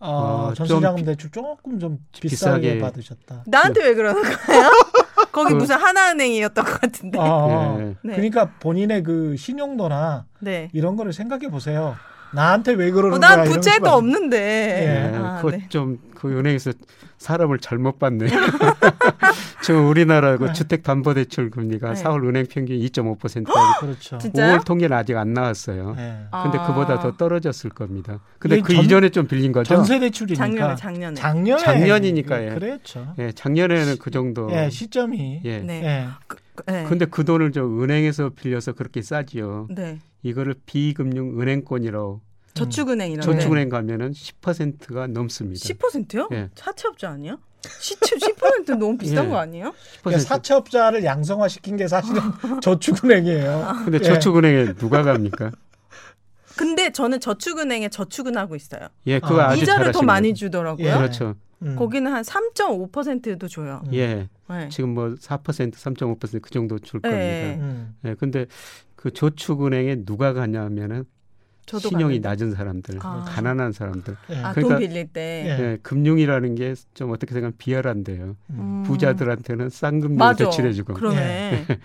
[0.03, 2.79] 어, 어, 전세자금 좀 대출 조금 좀 비싸게, 비싸게.
[2.79, 3.43] 받으셨다.
[3.47, 4.69] 나한테 왜 그러는 거예요?
[5.31, 7.17] 거기 그- 무슨 하나은행이었던 것 같은데.
[7.19, 7.95] 어, 예.
[8.03, 8.15] 네.
[8.15, 10.69] 그러니까 본인의 그 신용도나 네.
[10.73, 11.95] 이런 거를 생각해 보세요.
[12.33, 13.35] 나한테 왜 그러는 어, 거야?
[13.37, 14.37] 난 부채도 없는데.
[14.37, 15.13] 예.
[15.13, 15.65] 예, 아, 그거 네.
[15.69, 16.71] 좀그 은행에서
[17.17, 18.27] 사람을 잘못 봤네.
[19.63, 22.03] 지금 우리나라 그 주택 담보 대출 금리가 네.
[22.03, 24.17] 4월 은행 평균 2.5%까지 그렇죠.
[24.17, 24.57] 진짜요?
[24.57, 25.95] 5월 통계는 아직 안 나왔어요.
[25.97, 26.25] 예.
[26.31, 26.67] 근데 아.
[26.67, 28.19] 그보다 더 떨어졌을 겁니다.
[28.39, 29.75] 근데 그 전- 이전에 좀 빌린 거죠?
[29.75, 31.15] 전세 대출이니까 작년에 작년에.
[31.15, 32.49] 작년에 작년이니까, 예.
[32.55, 33.13] 그랬죠.
[33.19, 34.49] 예, 작년에는 그 정도.
[34.51, 35.59] 예, 시점이 예.
[35.59, 35.83] 네.
[35.83, 36.07] 예.
[36.71, 36.83] 네.
[36.85, 39.67] 근데 그 돈을 저 은행에서 빌려서 그렇게 싸지요.
[39.71, 39.99] 네.
[40.23, 42.21] 이거를 비금융 은행권이라고
[42.53, 43.31] 저축은행이라고.
[43.31, 45.59] 저축은행 가면은 10%가 넘습니다.
[45.59, 46.27] 10%요?
[46.33, 46.49] 예.
[46.55, 47.37] 사채업자 아니야?
[47.79, 49.29] 시채 10% 너무 비싼 예.
[49.29, 49.69] 거 아니에요?
[49.69, 49.73] 10%.
[50.03, 52.21] 그러니까 사채업자를 양성화시킨 게 사실은
[52.61, 53.83] 저축은행이에요.
[53.85, 54.03] 근데 예.
[54.03, 55.51] 저축은행에 누가 갑니까?
[56.57, 58.87] 근데 저는 저축은행에 저축은 하고 있어요.
[59.07, 59.49] 예, 그거 아.
[59.49, 60.33] 아주 이자를 더 많이.
[60.33, 60.87] 주더라고요.
[60.87, 60.93] 예.
[60.93, 61.35] 그렇죠.
[61.63, 61.75] 음.
[61.75, 63.81] 거기는 한 3.5%도 줘요.
[63.85, 63.93] 음.
[63.93, 64.27] 예.
[64.49, 64.69] 네.
[64.69, 67.09] 지금 뭐 4%, 3.5%그 정도 줄 예.
[67.09, 67.65] 겁니다.
[67.65, 67.95] 음.
[68.05, 68.15] 예.
[68.15, 68.45] 근데
[68.95, 71.05] 그 저축은행에 누가 가냐면은
[71.67, 72.27] 신용이 갔는데.
[72.29, 73.25] 낮은 사람들, 아.
[73.27, 74.15] 가난한 사람들.
[74.31, 74.35] 예.
[74.37, 75.43] 아, 그러니까- 돈 빌릴 때.
[75.45, 75.63] 예.
[75.63, 78.35] 예, 금융이라는 게 좀 어떻게 생각하면 비열한데요.
[78.51, 78.59] 음.
[78.59, 78.83] 음.
[78.85, 80.35] 부자들한테는 싼 금리로.
[80.35, 81.65] 대출해주고 그러네.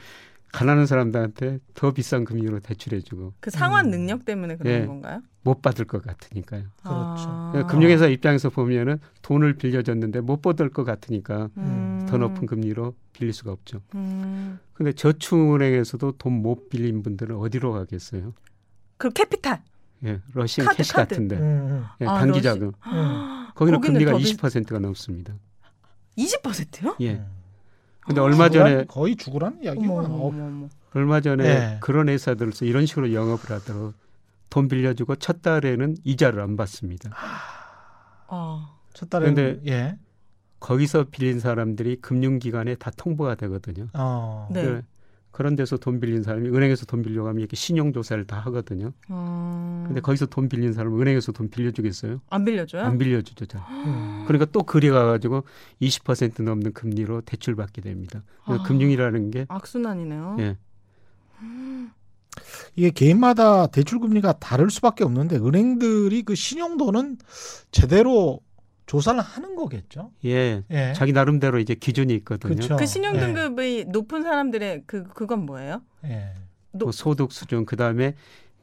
[0.52, 3.90] 가난한 사람들한테 더 비싼 금리로 대출해주고 그 상환 음.
[3.90, 4.86] 능력 때문에 그런 예.
[4.86, 5.20] 건가요?
[5.42, 6.62] 못 받을 것 같으니까요.
[6.82, 7.24] 그렇죠.
[7.28, 7.66] 아.
[7.68, 12.06] 금융회사 입장에서 보면은 돈을 빌려줬는데 못 받을 것 같으니까 음.
[12.08, 13.82] 더 높은 금리로 빌릴 수가 없죠.
[13.96, 14.58] 음.
[14.72, 18.32] 근데 저축은행에서도 돈 못 빌린 분들은 어디로 가겠어요?
[18.96, 19.62] 그 캐피탈.
[20.04, 21.08] 예, 러시앤 카드, 캐시 카드.
[21.08, 23.46] 같은데 음, 예, 아, 단기 러시- 자금 음.
[23.54, 25.34] 거기는 금리가 더 비- 20%가 넘습니다.
[26.18, 26.96] 20%요?
[27.00, 27.14] 예.
[27.14, 27.26] 음.
[28.00, 30.28] 근데 얼마 전에 거의 죽으라는 이야기가 어머 어머 어.
[30.28, 30.68] 어머.
[30.94, 31.78] 얼마 전에 네.
[31.80, 33.94] 그런 회사들에서 이런 식으로 영업을 하도록
[34.48, 37.10] 돈 빌려주고 첫 달에는 이자를 안 받습니다.
[38.28, 38.76] 아.
[38.92, 39.98] 첫 달에 근데- 예.
[40.60, 43.88] 거기서 빌린 사람들이 금융기관에 다 통보가 되거든요.
[43.92, 44.48] 어.
[44.52, 44.80] 네.
[45.36, 48.92] 그- 그런 데서 돈 빌린 사람이 은행에서 돈 빌려고 하면 이렇게 신용 조사를 다 하거든요.
[49.10, 49.84] 음.
[49.86, 52.22] 근데 거기서 돈 빌린 사람은 은행에서 돈 빌려주겠어요?
[52.30, 52.82] 안 빌려줘요?
[52.82, 53.44] 안 빌려주죠.
[53.46, 53.60] 잘.
[53.70, 54.24] 음.
[54.26, 55.44] 그러니까 또 그리 가가지고
[55.82, 58.22] 20% 넘는 금리로 대출 받게 됩니다.
[58.44, 58.62] 아.
[58.62, 60.36] 금융이라는 게 악순환이네요.
[60.40, 60.56] 예.
[62.74, 67.18] 이게 개인마다 대출 금리가 다를 수밖에 없는데 은행들이 그 신용도는
[67.70, 68.40] 제대로
[68.86, 70.10] 조사를 하는 거겠죠.
[70.24, 70.62] 예.
[70.70, 70.92] 예.
[70.94, 72.54] 자기 나름대로 이제 기준이 있거든요.
[72.54, 72.76] 그렇죠.
[72.76, 73.20] 그 신용 예.
[73.20, 75.82] 등급이 높은 사람들의 그 그건 뭐예요?
[76.04, 76.32] 예.
[76.72, 78.14] 뭐 소득 수준 그다음에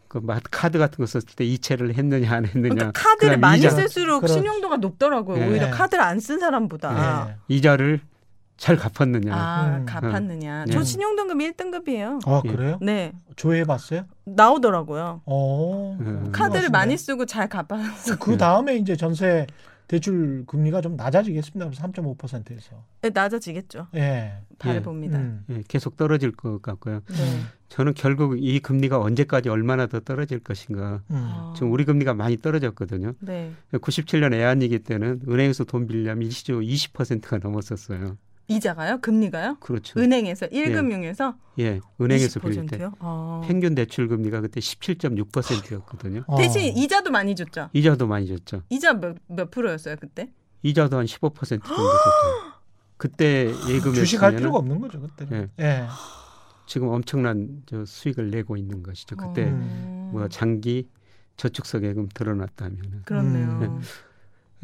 [0.07, 3.71] 그 마- 카드 같은 거 썼을 때 이체를 했느냐 안 했느냐 그러니까 카드를 많이 이자,
[3.71, 4.35] 쓸수록 그렇죠.
[4.35, 5.41] 신용도가 높더라고요.
[5.43, 5.47] 예.
[5.47, 7.27] 오히려 카드를 안 쓴 사람보다.
[7.29, 7.35] 예.
[7.55, 7.99] 이자를
[8.55, 9.85] 잘 갚았느냐 아, 음.
[9.85, 10.65] 갚았느냐.
[10.67, 10.71] 음.
[10.71, 10.83] 저 예.
[10.83, 12.21] 신용 등급 1등급이에요.
[12.25, 12.49] 아 예.
[12.49, 12.77] 그래요?
[12.81, 13.11] 네.
[13.35, 14.05] 조회해 봤어요?
[14.25, 15.21] 나오더라고요.
[15.25, 15.97] 어.
[15.99, 16.29] 음.
[16.31, 19.47] 카드를 많이 쓰고 잘 갚아서 그 다음에 이제 전세
[19.87, 21.65] 대출 금리가 좀 낮아지겠습니다.
[21.65, 22.83] 그래서 3.5%에서.
[23.01, 23.87] 네, 낮아지겠죠.
[23.95, 24.33] 예.
[24.57, 25.19] 바라봅니다.
[25.19, 25.43] 음.
[25.49, 27.01] 예, 계속 떨어질 것 같고요.
[27.07, 27.39] 네.
[27.69, 31.01] 저는 결국 이 금리가 언제까지 얼마나 더 떨어질 것인가.
[31.11, 31.15] 음.
[31.15, 31.53] 아.
[31.55, 33.13] 지금 우리 금리가 많이 떨어졌거든요.
[33.19, 33.51] 네.
[33.73, 38.17] 97년 애한위기 때는 은행에서 돈 빌려면 일시적으로 20%가 넘었었어요.
[38.47, 38.99] 이자가요?
[38.99, 39.57] 금리가요?
[39.59, 39.99] 그렇죠.
[39.99, 42.93] 은행에서 1금융에서 예, 은행에서 빌릴 때 20%요?
[42.99, 43.41] 아.
[43.45, 46.23] 평균 대출 금리가 그때 17.6%였거든요.
[46.27, 46.37] 어.
[46.37, 47.69] 대신 이자도 많이 줬죠.
[47.73, 48.63] 이자도 많이 줬죠.
[48.69, 50.31] 이자 몇, 몇 프로였어요 그때?
[50.63, 52.53] 이자도 한 15% 정도 줬죠.
[52.97, 53.51] 그때
[53.95, 55.27] 주식할 필요가 없는 거죠 그때.
[55.31, 55.49] 예.
[55.63, 55.87] 예.
[56.65, 59.15] 지금 엄청난 저 수익을 내고 있는 것이죠.
[59.15, 60.09] 그때 어.
[60.13, 60.87] 뭐 장기
[61.37, 63.01] 저축성 예금 들어놨다면은.
[63.05, 63.47] 그렇네요.
[63.47, 63.81] 음.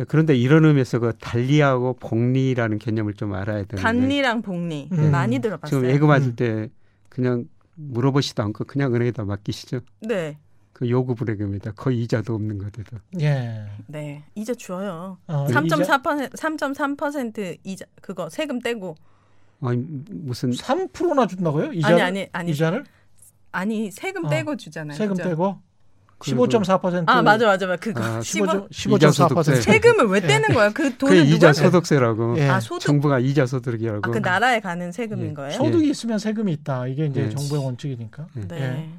[0.08, 5.12] 그런데 이런 의미에서 그 달리하고 복리라는 개념을 좀 알아야 되는데 단리랑 복리 음.
[5.12, 5.82] 많이 들어봤어요.
[5.82, 6.36] 지금 예금하실 음.
[6.36, 6.70] 때
[7.10, 9.82] 그냥 물어보지도 않고 그냥 은행에다 맡기시죠.
[10.02, 10.38] 네,
[10.74, 11.74] 그 요구 불예금이다.
[11.74, 12.98] 거의 이자도 없는 것에도.
[13.20, 13.66] 예.
[13.88, 15.18] 네 이자 줘요.
[15.28, 18.96] 어, 3.4% 3.3% 이자 그거 세금 떼고
[19.62, 21.74] 아니 무슨 3%나 준다고요?
[21.74, 21.96] 이자를?
[21.96, 22.86] 아니 아니 아니 이자를
[23.52, 24.30] 아니 세금 어.
[24.30, 24.98] 떼고 주잖아요.
[24.98, 25.30] 세금 그죠?
[25.30, 25.58] 떼고
[26.20, 27.04] 15.4%.
[27.08, 29.12] 아 맞아 맞아 맞아 그거 아, 15 15, 15.4%.
[29.30, 29.56] 소득세.
[29.62, 30.28] 세금을 왜 예.
[30.28, 30.70] 떼는 거야?
[30.72, 32.48] 그그 돈을 이자 누가 소득세라고 예.
[32.50, 34.02] 아 소득 정부가 이자 소득이라고.
[34.04, 35.34] 아 그 나라에 가는 세금인 예.
[35.34, 35.52] 거예요?
[35.54, 36.88] 소득이 있으면 세금이 있다.
[36.88, 37.30] 이게 이제 예.
[37.30, 38.28] 정부의 원칙이니까.
[38.50, 38.90] 네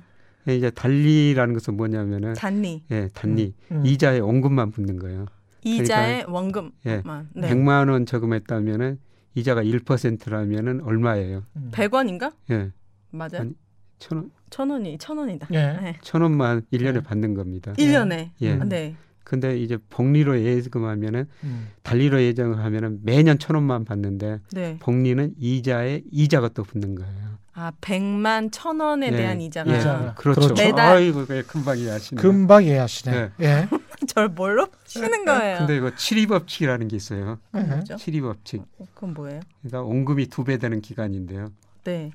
[0.48, 3.84] 예, 이제 달리라는 것은 뭐냐면은 단리 예, 단리 음.
[3.84, 5.26] 이자에 원금만 붙는 거예요.
[5.62, 7.02] 이자에 원금만 예.
[7.34, 7.50] 네.
[7.50, 8.98] 100만 원 저금했다면은
[9.34, 11.42] 이자가 1%라면은 얼마예요?
[11.56, 11.70] 음.
[11.72, 12.32] 100원인가?
[12.50, 12.70] 예.
[13.10, 13.40] 맞아요.
[13.40, 13.52] 아니,
[13.98, 15.46] 천 원, 천 원이 천 원이다.
[15.52, 15.56] 예.
[15.80, 15.96] 네.
[16.02, 17.00] 천 원만 1년에 예.
[17.00, 17.72] 받는 겁니다.
[17.78, 18.30] 일 1년에.
[18.40, 18.52] 예.
[18.54, 18.68] 음.
[18.68, 18.96] 네.
[19.24, 21.68] 근데 이제 복리로 예금하면은 음.
[21.84, 24.76] 달리로 예정하면은 매년 천 원만 받는데 네.
[24.80, 27.38] 복리는 이자에 이자가 또 붙는 거예요.
[27.52, 29.10] 아, 100만 천 원에 예.
[29.12, 30.14] 대한 이자가 이자가.
[30.14, 30.40] 그렇죠.
[30.40, 30.54] 그렇죠.
[30.62, 30.96] 매달.
[30.96, 32.20] 아이고 금방 이해하시네.
[32.20, 33.30] 금방 이해하시네.
[33.36, 33.46] 네.
[33.46, 33.68] 예.
[34.08, 35.58] 절 뭘로 치는 거예요?
[35.58, 37.38] 근데 이거 칠입법칙이라는 게 있어요.
[37.54, 37.60] 예.
[37.60, 37.96] 뭐죠?
[37.96, 38.62] 칠입법칙.
[38.94, 39.40] 그건 뭐예요?
[39.62, 41.52] 그러니까 원금이 두 배 되는 기간인데요.
[41.84, 42.10] 네.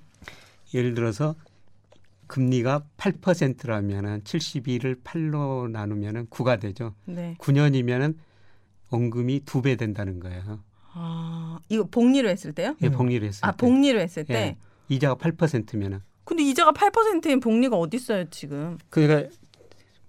[0.74, 1.36] 예를 들어서
[2.28, 6.94] 금리가 8%라면은 72를 8로 나누면은 9가 되죠.
[7.06, 7.36] 네.
[7.40, 8.16] 9년이면은
[8.92, 10.60] 원금이 두 배 된다는 거예요.
[10.94, 12.76] 아, 이거 복리로 했을 때요?
[12.82, 12.92] 예, 음.
[12.94, 13.58] 복리를 했을 아, 때.
[13.58, 14.34] 복리로 했을 때.
[14.34, 14.56] 예.
[14.88, 18.78] 이자가 8%면은 근데 이자가 8%인 복리가 어디 있어요, 지금?
[18.90, 19.30] 그러니까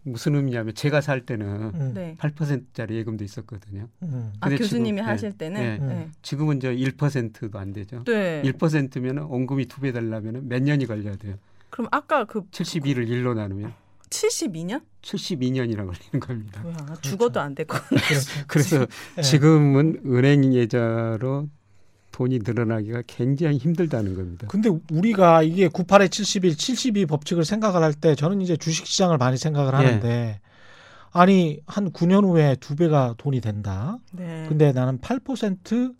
[0.02, 1.92] 무슨 의미냐면 제가 살 때는 음.
[1.94, 2.14] 네.
[2.18, 3.88] 8%짜리 예금도 있었거든요.
[4.02, 4.32] 음.
[4.40, 5.36] 아, 교수님이 지금, 하실 예.
[5.36, 5.78] 때는 예.
[5.84, 6.08] 네.
[6.22, 8.04] 지금은 저 1%도 안 되죠.
[8.04, 8.42] 네.
[8.44, 11.34] 1%면 원금이 두배 되려면 몇 년이 걸려야 돼요.
[11.76, 13.70] 그럼 아까 그 72를 1로 나누면
[14.08, 14.80] 72년?
[15.02, 16.62] 72년이나 걸리는 겁니다.
[16.62, 17.78] 뭐야, 죽어도 안될 거.
[17.90, 18.44] 그렇죠.
[18.46, 18.86] 그래서
[19.18, 19.20] 예.
[19.22, 21.50] 지금은 은행 예자로
[22.12, 24.46] 돈이 늘어나기가 굉장히 힘들다는 겁니다.
[24.48, 29.36] 근데 우리가 이게 98에 71, 72 법칙을 생각을 할 때 저는 이제 주식 시장을 많이
[29.36, 29.76] 생각을 예.
[29.76, 30.40] 하는데
[31.12, 33.98] 아니 한 9년 후에 두 배가 돈이 된다.
[34.12, 34.46] 네.
[34.48, 35.94] 근데 나는 8%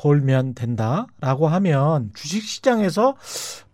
[0.00, 3.16] 벌면 된다라고 하면 주식 시장에서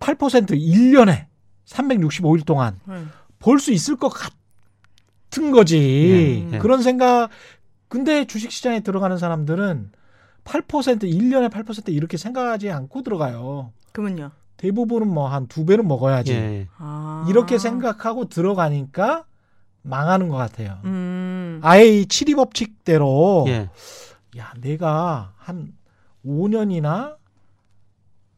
[0.00, 1.26] 8% 1년에
[1.66, 3.04] 365일 동안 네.
[3.38, 5.78] 벌수 있을 것 같은 거지.
[6.50, 6.58] 예, 예.
[6.58, 7.28] 그런 생각.
[7.88, 9.92] 근데 주식 시장에 들어가는 사람들은
[10.44, 10.64] 8%
[11.04, 13.72] 1년에 8% 이렇게 생각하지 않고 들어가요.
[13.92, 14.32] 그러면요.
[14.56, 16.32] 대부분은 뭐 한 두 배는 먹어야지.
[16.32, 16.68] 예.
[16.78, 17.24] 아.
[17.28, 19.26] 이렇게 생각하고 들어가니까
[19.82, 20.78] 망하는 것 같아요.
[20.84, 21.60] 음.
[21.62, 23.70] 아예 이 치리 법칙대로 예.
[24.38, 25.72] 야 내가 한
[26.26, 27.16] 5년이나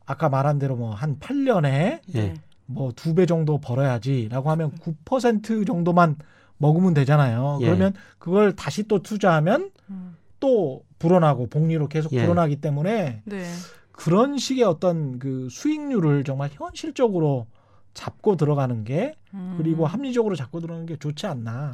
[0.06, 2.34] 아까 말한 대로 뭐 한 8년에 예.
[2.66, 6.16] 뭐두 배 정도 벌어야지라고 하면 9% 정도만
[6.58, 7.58] 먹으면 되잖아요.
[7.62, 7.66] 예.
[7.66, 10.16] 그러면 그걸 다시 또 투자하면 음.
[10.40, 12.22] 또 불어나고 복리로 계속 예.
[12.22, 13.44] 불어나기 때문에 네.
[13.92, 17.46] 그런 식의 어떤 그 수익률을 정말 현실적으로
[17.94, 19.54] 잡고 들어가는 게 음.
[19.58, 21.72] 그리고 합리적으로 잡고 들어가는 게 좋지 않나.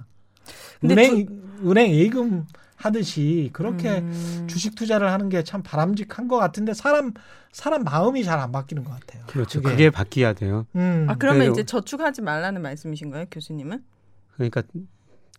[0.81, 1.27] 근데 은행
[1.65, 2.45] 은행 예금
[2.77, 4.47] 하듯이 그렇게 음.
[4.49, 7.13] 주식 투자를 하는 게 참 바람직한 것 같은데 사람
[7.53, 9.25] 사람 마음이 잘 안 바뀌는 것 같아요.
[9.27, 9.61] 그렇죠.
[9.63, 9.71] 그게.
[9.73, 10.67] 그게 바뀌어야 돼요.
[10.77, 11.07] 음.
[11.09, 11.53] 아 그러면 그래요.
[11.53, 13.83] 이제 저축하지 말라는 말씀이신 거예요, 교수님은?
[14.35, 14.63] 그러니까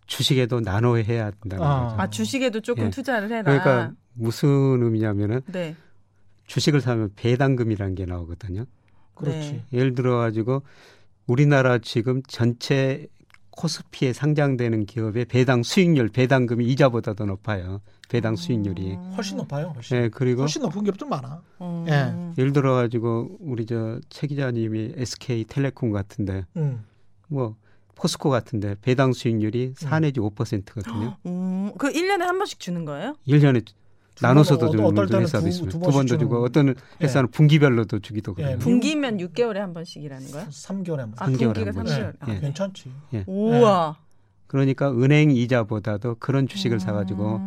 [0.06, 1.88] 주식에도 나눠 해야 된다는 아.
[1.88, 2.00] 거죠.
[2.02, 2.90] 아 주식에도 조금 예.
[2.90, 3.42] 투자를 해라.
[3.42, 4.48] 그러니까 무슨
[4.82, 5.76] 의미냐면은 네.
[6.46, 8.64] 주식을 사면 배당금이라는 게 나오거든요.
[9.14, 9.52] 그렇지.
[9.52, 9.64] 네.
[9.72, 10.62] 예를 들어 가지고
[11.26, 13.06] 우리나라 지금 전체
[13.56, 17.80] 코스피에 상장되는 기업의 배당 수익률, 배당금이 이자보다 더 높아요.
[18.08, 18.92] 배당 수익률이.
[18.94, 19.12] 음.
[19.16, 19.72] 훨씬 높아요.
[19.74, 19.96] 훨씬.
[19.96, 21.42] 예, 그리고 훨씬 높은 기업도 많아.
[21.62, 21.86] 음.
[21.88, 22.14] 예.
[22.40, 26.84] 예를 들어 가지고 우리 저 최 기자님이 SK텔레콤 같은데 음.
[27.28, 27.56] 뭐
[27.96, 30.02] 포스코 같은데 배당 수익률이 4 음.
[30.02, 31.16] 내지 5%거든요.
[31.26, 31.72] 음.
[31.78, 33.14] 그 1년에 한 번씩 주는 거예요?
[33.26, 33.72] 1년에 두
[34.20, 35.78] 나눠서도 번, 주는 회사도 두- 있습니다.
[35.78, 36.74] 두두 번도 주고 어떤 예.
[37.02, 38.58] 회사는 분기별로도 주기도 예, 그래요.
[38.58, 40.46] 분기면 6개월에 한 번씩이라는 거예요?
[40.48, 41.14] 3개월에 한 번.
[41.18, 41.96] 아, 분기가 한 번씩.
[41.98, 42.12] 3개월.
[42.28, 42.32] 예.
[42.36, 42.92] 아, 괜찮지.
[43.26, 43.96] 우와.
[44.46, 46.78] 그러니까 은행 이자보다도 그런 주식을 음.
[46.78, 47.40] 사가지고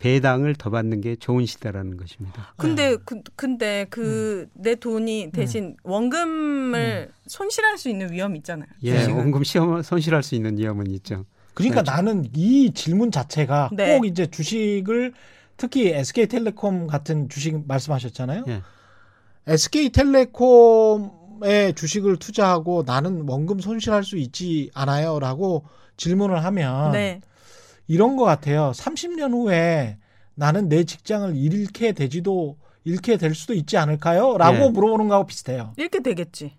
[0.00, 2.54] 배당을 더 받는 게 좋은 시대라는 것입니다.
[2.56, 8.68] 근데 그 근데 그내 돈이 대신 원금을 손실할 수 있는 위험이 있잖아요.
[8.82, 9.16] 예, 주식은.
[9.16, 11.24] 원금 시험 손실할 수 있는 위험은 있죠.
[11.54, 11.90] 그러니까 네.
[11.92, 13.96] 나는 이 질문 자체가 네.
[13.98, 15.12] 꼭 이제 주식을
[15.60, 18.44] 특히 SK텔레콤 같은 주식 말씀하셨잖아요.
[18.48, 18.62] 예.
[19.46, 20.94] SK텔레콤의
[21.74, 25.66] 주식을 투자하고 나는 원금 손실할 수 있지 않아요?라고
[25.98, 27.20] 질문을 하면 네.
[27.86, 28.72] 이런 것 같아요.
[28.74, 29.98] 30년 후에
[30.34, 34.38] 나는 내 직장을 잃게 되지도 잃게 될 수도 있지 않을까요?
[34.38, 34.70] 라고 예.
[34.70, 35.74] 물어보는 거하고 비슷해요.
[35.76, 36.56] 이렇게 되겠지.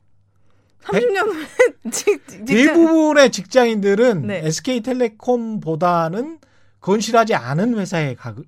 [0.84, 1.46] 30년 후에
[1.92, 4.42] 직, 직장 대부분의 직장인들은 네.
[4.46, 6.38] SK텔레콤보다는
[6.82, 8.44] 건실하지 않은 회사에 가, 예,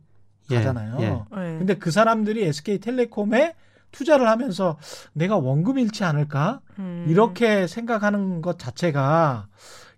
[0.49, 0.97] 가잖아요.
[0.99, 1.09] 예.
[1.09, 1.57] 네.
[1.57, 3.55] 근데 그 사람들이 SK텔레콤에
[3.91, 4.77] 투자를 하면서
[5.13, 6.61] 내가 원금 잃지 않을까?
[6.79, 7.05] 음.
[7.07, 9.47] 이렇게 생각하는 것 자체가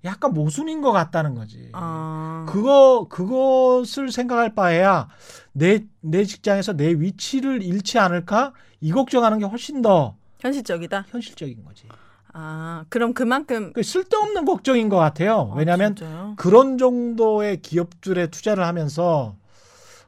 [0.04, 1.70] 약간 모순인 것 같다는 거지.
[1.74, 2.46] 아.
[2.50, 5.08] 그거 그것을 생각할 바에야
[5.54, 11.06] 내 내 직장에서 내 위치를 잃지 않을까 이 걱정하는 게 훨씬 더 현실적이다.
[11.10, 11.88] 현실적인 거지.
[12.34, 15.50] 아, 그럼 그만큼 그 쓸데없는 걱정인 것 같아요.
[15.54, 16.34] 아, 왜냐하면 진짜요?
[16.38, 19.36] 그런 정도의 기업들에 투자를 하면서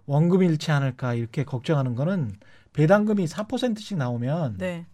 [0.07, 2.31] 원금 잃지 않을까 이렇게 걱정하는 거는
[2.73, 4.85] 배당금이 4%씩 나오면 네.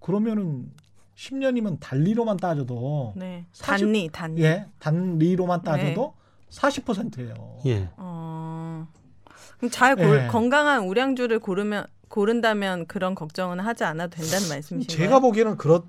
[0.00, 0.70] 그러면은
[1.16, 3.46] 10년이면 단리로만 따져도 네.
[3.52, 4.42] 사실- 단리, 단리.
[4.42, 6.14] 예 단리로만 따져도
[6.50, 7.58] 40%예요.
[7.66, 7.88] 예.
[7.96, 8.86] 어.
[9.58, 10.26] 그럼 잘 골- 예.
[10.28, 15.18] 건강한 우량주를 고르면 고른다면 그런 걱정은 하지 않아도 된다는 말씀이신 제가?
[15.20, 15.82] 보기에는 그렇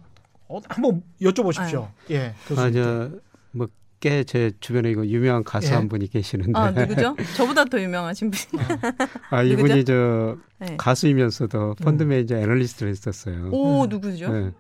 [0.48, 1.90] 어, 한번 여쭤보십시오.
[2.12, 2.28] 예.
[2.30, 3.22] 아, 교수님.
[3.54, 3.68] 저뭐
[4.06, 5.76] 꽤 제 주변에 이거 유명한 가수 예.
[5.76, 7.16] 한 분이 계시는데 아, 누구죠?
[7.36, 8.60] 저보다 더 유명하신 분.
[9.32, 10.76] 아, 이분이 저 네.
[10.78, 13.50] 가수이면서도 펀드 매니저 애널리스트를 했었어요.
[13.52, 13.90] 오, 음.
[13.90, 14.26] 누구죠?
[14.26, 14.52] 예.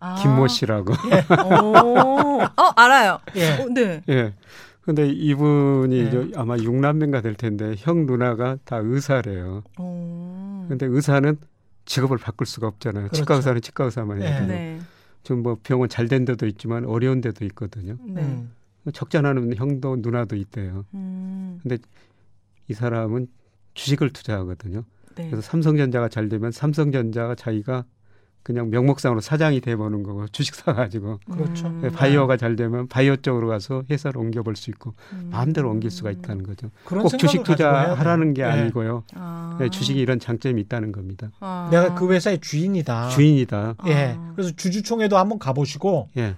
[0.00, 0.14] 아.
[0.22, 0.92] 김모 씨라고.
[0.94, 1.76] 오.
[1.76, 3.18] 어, 알아요.
[3.36, 3.50] 예.
[3.60, 4.02] 어, 네.
[4.08, 4.32] 예.
[4.80, 6.10] 근데 이분이 네.
[6.10, 9.62] 저 아마 육남매가 될 텐데 형 누나가 다 의사래요.
[9.78, 10.64] 오.
[10.68, 11.36] 근데 의사는
[11.84, 13.08] 직업을 바꿀 수가 없잖아요.
[13.08, 13.16] 그렇죠.
[13.22, 14.46] 치과 의사는 치과 의사만 해야 네.
[14.46, 14.52] 되고.
[14.52, 14.80] 네.
[15.28, 17.98] 좀뭐 병원 잘 된 데도 있지만 어려운 데도 있거든요.
[18.06, 18.22] 네.
[18.22, 18.50] 음.
[18.92, 20.86] 적잖아는 형도 누나도 있대요.
[20.94, 21.60] 음.
[22.68, 23.26] 이 사람은
[23.74, 24.84] 주식을 투자하거든요.
[25.16, 25.26] 네.
[25.26, 27.84] 그래서 삼성전자가 잘 되면 삼성전자가 자기가
[28.48, 31.66] 그냥 명목상으로 사장이 돼보는 거고 주식 사가지고 그렇죠.
[31.66, 31.80] 음.
[31.82, 35.28] 네, 바이오가 잘 되면 바이오 쪽으로 가서 회사를 옮겨볼 수 있고 음.
[35.30, 36.70] 마음대로 옮길 수가 있다는 거죠.
[36.86, 37.42] 그런 꼭 주식.
[37.42, 38.46] 투자하라는 게 예.
[38.46, 39.04] 아니고요.
[39.16, 39.58] 아.
[39.60, 41.28] 네, 주식이 이런 장점이 있다는 겁니다.
[41.40, 41.68] 아.
[41.70, 43.10] 내가 그 회사의 주인이다.
[43.10, 43.74] 주인이다.
[43.88, 44.16] 예.
[44.18, 44.32] 아.
[44.34, 46.34] 그래서 주주총회도 한번 가보시고 예.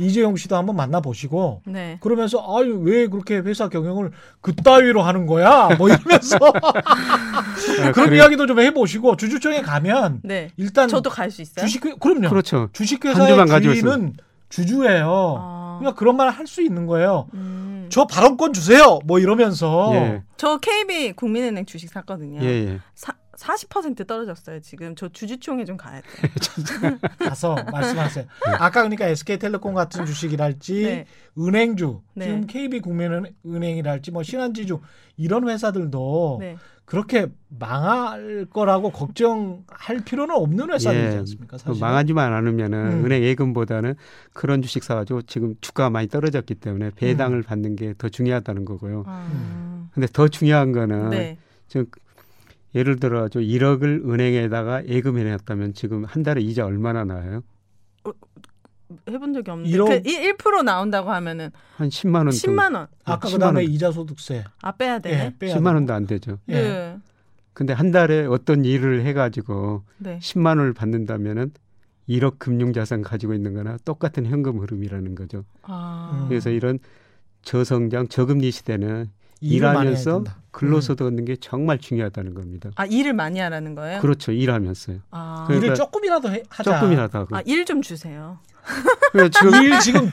[0.00, 1.98] 이재용 씨도 한번 만나보시고 네.
[2.00, 5.70] 그러면서 아유 왜 그렇게 회사 경영을 그따위로 하는 거야?
[5.76, 6.36] 뭐 이러면서
[6.84, 10.50] 아, 그런 그리고- 이야기도 좀 해보시고 주주총회 가면 네.
[10.56, 11.66] 일단 저도 갈 수 있어요?
[11.66, 12.28] 주식 그럼요.
[12.28, 12.58] 그렇죠.
[12.58, 14.14] 한 주식회사의 주인은
[14.48, 15.36] 주주예요.
[15.38, 15.76] 아.
[15.78, 17.28] 그러니까 그런 말 할 수 있는 거예요.
[17.34, 17.86] 음.
[17.90, 18.98] 저 발언권 주세요.
[19.04, 20.22] 뭐 이러면서 예.
[20.36, 22.40] 저 KB 국민은행 주식 샀거든요.
[22.42, 22.80] 예, 예.
[22.94, 24.60] 사, 40% 떨어졌어요.
[24.60, 26.08] 지금 저 주주총회 좀 가야 돼.
[27.28, 28.24] 가서 말씀하세요.
[28.58, 31.06] 아까 그러니까 SK텔레콤 같은 주식이랄지 네.
[31.38, 32.24] 은행주 네.
[32.26, 34.80] 지금 KB국민은행이랄지 뭐 신한지주
[35.16, 36.56] 이런 회사들도 네.
[36.88, 41.18] 그렇게 망할 거라고 걱정할 필요는 없는 회사들이지 예.
[41.18, 41.58] 않습니까?
[41.58, 43.04] 사실 망하지만 않으면은 음.
[43.04, 43.94] 은행 예금보다는
[44.32, 46.90] 그런 주식 사가지고 지금 주가가 많이 떨어졌기 때문에 음.
[46.96, 49.04] 배당을 받는 게 더 중요하다는 거고요.
[49.06, 51.36] 아, 근데 더 중요한 거는 네.
[51.66, 51.84] 지금
[52.74, 57.42] 예를 들어 저 1억을 은행에다가 예금해 놨다면 지금 한 달에 이자 얼마나 나와요?
[59.08, 59.86] 해본 적이 없는데 일억?
[59.88, 62.86] 그 1, 1% 나온다고 하면은 한 10만 원 10만 원.
[63.04, 63.70] 아까 10만 그다음에 원.
[63.70, 65.24] 이자 소득세 아 빼야 되네.
[65.26, 65.74] 예, 빼야 10만 되고.
[65.74, 66.38] 원도 안 되죠.
[66.48, 66.54] 예.
[66.62, 66.98] 네.
[67.52, 70.18] 근데 한 달에 어떤 일을 해 가지고 네.
[70.20, 71.52] 10만 원을 받는다면은
[72.08, 75.44] 1억 금융 자산 가지고 있는 거나 똑같은 현금 흐름이라는 거죠.
[75.62, 76.18] 아.
[76.22, 76.28] 음.
[76.28, 76.78] 그래서 이런
[77.42, 80.24] 저성장 저금리 시대는 일하면서.
[80.50, 82.70] 근로소득 얻는 게 정말 중요하다는 겁니다.
[82.74, 84.00] 아 일을 많이 하라는 거예요?
[84.00, 84.32] 그렇죠.
[84.32, 84.98] 일하면서요.
[85.12, 86.80] 아, 그러니까 일을 조금이라도 해, 하자.
[86.80, 87.36] 조금이라도 하고.
[87.36, 88.38] 아, 일 좀 주세요.
[89.12, 90.10] 그래서 지금 일 지금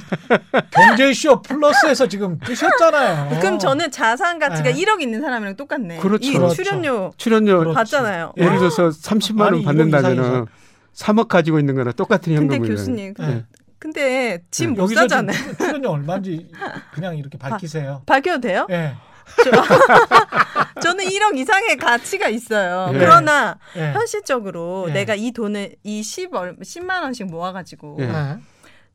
[0.72, 3.40] 경제쇼 플러스에서 지금 뜨셨잖아요.
[3.40, 4.76] 그럼 저는 자산 가치가 네.
[4.76, 5.98] 1억 있는 사람이랑 똑같네.
[5.98, 6.26] 그렇죠.
[6.30, 6.54] 이 그렇죠.
[6.56, 7.76] 출연료 출연료 그렇지.
[7.76, 8.34] 받잖아요.
[8.38, 8.44] 예.
[8.44, 10.48] 예를 들어서 30만 원 받는다면은 이거
[10.94, 13.46] 3억 가지고 있는 거나 똑같은 근데 현금을 교수님, 그, 네.
[13.80, 15.56] 근데 집못 여기서 지금 사잖아요.
[15.58, 16.50] 출연료 얼마인지
[16.94, 18.04] 그냥 이렇게 밝히세요.
[18.06, 18.68] 밝혀도 돼요?
[18.70, 18.94] 예.
[20.82, 22.92] 저 는 1억 이상의 가치가 있어요.
[22.94, 22.98] 예.
[23.00, 23.92] 그러나 예.
[23.94, 24.94] 현실적으로 예.
[24.94, 28.06] 내가 이 돈을 이 10, 얼, 10만 원씩 모아 가지고 예.
[28.06, 28.38] 예.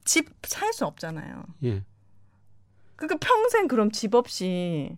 [0.04, 1.42] 집살 수 없잖아요.
[1.64, 1.82] 예.
[2.96, 4.96] 그러니까 평생 그럼 집 없이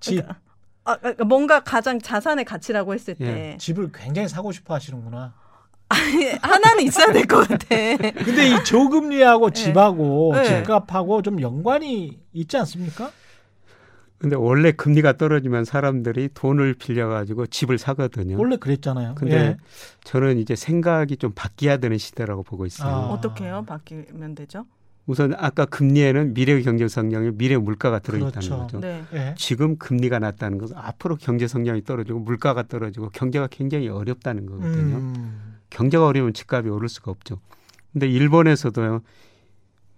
[0.00, 0.40] 집 그러니까,
[0.84, 5.34] 아, 그러니까 뭔가 가장 자산의 가치라고 했을 때 집을 굉장히 사고 싶어 하시는구나.
[6.42, 7.66] 하나는 있어야 될 것 같아.
[7.68, 10.44] 근데 이 저금리하고 집하고 네.
[10.44, 13.10] 집값하고 좀 연관이 있지 않습니까?
[14.20, 18.38] 근데 원래 금리가 떨어지면 사람들이 돈을 빌려 가지고 집을 사거든요.
[18.38, 19.14] 원래 그랬잖아요.
[19.14, 19.56] 근데 예.
[20.04, 22.94] 저는 이제 생각이 좀 바뀌어야 되는 시대라고 보고 있어요.
[22.94, 22.98] 아.
[23.08, 23.64] 어떻게요?
[23.66, 24.66] 바뀌면 되죠?
[25.06, 28.58] 우선 아까 금리에는 미래 경제 성장에 미래 물가가 들어있다는 그렇죠.
[28.58, 28.80] 거죠.
[28.80, 29.02] 네.
[29.14, 29.34] 예.
[29.38, 34.96] 지금 금리가 낮다는 것은 앞으로 경제 성장이 떨어지고 물가가 떨어지고 경제가 굉장히 어렵다는 거거든요.
[34.98, 35.56] 음.
[35.70, 37.40] 경제가 어려우면 집값이 오를 수가 없죠.
[37.94, 39.00] 근데 일본에서도요.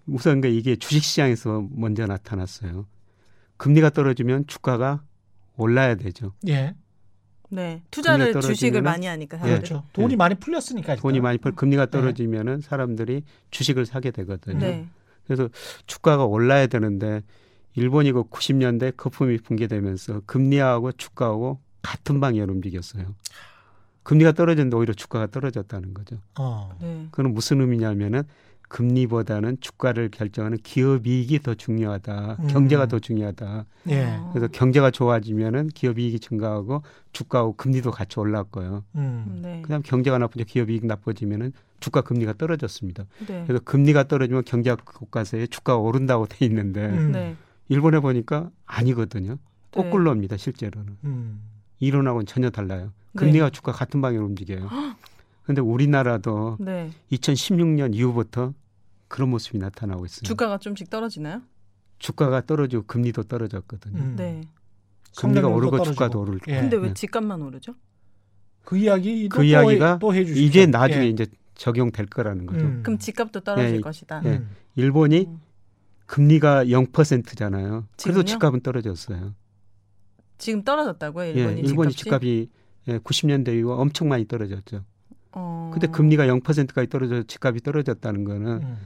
[0.07, 2.85] 우선 그 이게 주식시장에서 먼저 나타났어요.
[3.57, 5.03] 금리가 떨어지면 주가가
[5.57, 6.33] 올라야 되죠.
[6.47, 6.75] 예.
[7.49, 7.83] 네.
[7.91, 9.69] 투자를 주식을 많이 하니까 사람들이.
[9.69, 9.85] 그렇죠.
[9.93, 10.15] 돈이 예.
[10.15, 10.93] 많이 풀렸으니까.
[10.93, 11.01] 일단.
[11.01, 14.59] 돈이 많이 벌 금리가 떨어지면은 사람들이 주식을 사게 되거든요.
[14.59, 14.87] 네.
[15.25, 15.49] 그래서
[15.85, 17.21] 주가가 올라야 되는데
[17.75, 23.15] 일본이 그 90년대 거품이 붕괴되면서 금리하고 주가하고 같은 방향으로 움직였어요.
[24.03, 26.17] 금리가 떨어졌는데 오히려 주가가 떨어졌다는 거죠.
[26.37, 26.75] 어.
[26.81, 27.07] 네.
[27.11, 28.23] 그건 무슨 의미냐면은
[28.73, 32.37] 금리보다는 주가를 결정하는 기업 이익이 더 중요하다.
[32.39, 32.47] 음.
[32.47, 33.65] 경제가 더 중요하다.
[33.89, 34.05] 예.
[34.05, 34.31] 어.
[34.33, 36.81] 그래서 경제가 좋아지면은 기업 이익이 증가하고
[37.11, 38.15] 주가하고 금리도 같이
[38.51, 38.83] 거예요.
[38.95, 39.41] 음.
[39.43, 39.61] 네.
[39.61, 40.45] 그다음 경제가 나쁘죠.
[40.45, 43.05] 기업 이익 나빠지면은 주가 금리가 떨어졌습니다.
[43.27, 43.43] 네.
[43.45, 47.11] 그래서 금리가 떨어지면 경제 국가세에 주가가 오른다고 돼 있는데 음.
[47.11, 47.35] 네.
[47.69, 49.33] 일본에 보니까 아니거든요.
[49.33, 49.37] 네.
[49.69, 50.37] 거꾸로입니다.
[50.37, 51.41] 실제로는 음.
[51.79, 52.85] 이론하고는 전혀 달라요.
[53.13, 53.19] 네.
[53.19, 54.67] 금리가 주가 같은 방향으로 움직여요.
[55.43, 56.89] 근데 우리나라도 네.
[57.11, 58.53] 2016년 이후부터
[59.13, 60.23] 그런 모습이 나타나고 있어요.
[60.23, 61.43] 주가가 좀씩 떨어지나요?
[61.99, 64.01] 주가가 떨어지고 금리도 떨어졌거든요.
[64.01, 64.15] 음.
[64.15, 64.41] 네.
[65.15, 65.93] 금리가 오르고 떨어지고.
[65.93, 66.61] 주가도 오를 예.
[66.61, 66.93] 근데 왜 네.
[66.95, 67.75] 집값만 오르죠?
[68.65, 70.41] 그 이야기 그 이야기가 또 해주시죠.
[70.41, 71.09] 이제 나중에 예.
[71.09, 72.65] 이제 적용될 거라는 거죠.
[72.65, 72.81] 음.
[72.81, 73.81] 그럼 집값도 떨어질 예.
[73.81, 74.23] 것이다.
[74.25, 74.29] 예.
[74.29, 74.49] 음.
[74.75, 75.39] 일본이 음.
[76.07, 77.85] 금리가 0%잖아요.
[77.97, 78.13] 지금요?
[78.15, 79.35] 그래도 집값은 떨어졌어요.
[80.39, 81.25] 지금 떨어졌다고요?
[81.27, 82.03] 예, 일본이 일본이 집값이?
[82.03, 82.49] 집값이
[82.87, 84.83] 예, 90년대 이후 엄청 많이 떨어졌죠.
[85.33, 85.69] 어.
[85.71, 88.77] 근데 금리가 0%까지 떨어져 집값이 떨어졌다는 거는 음.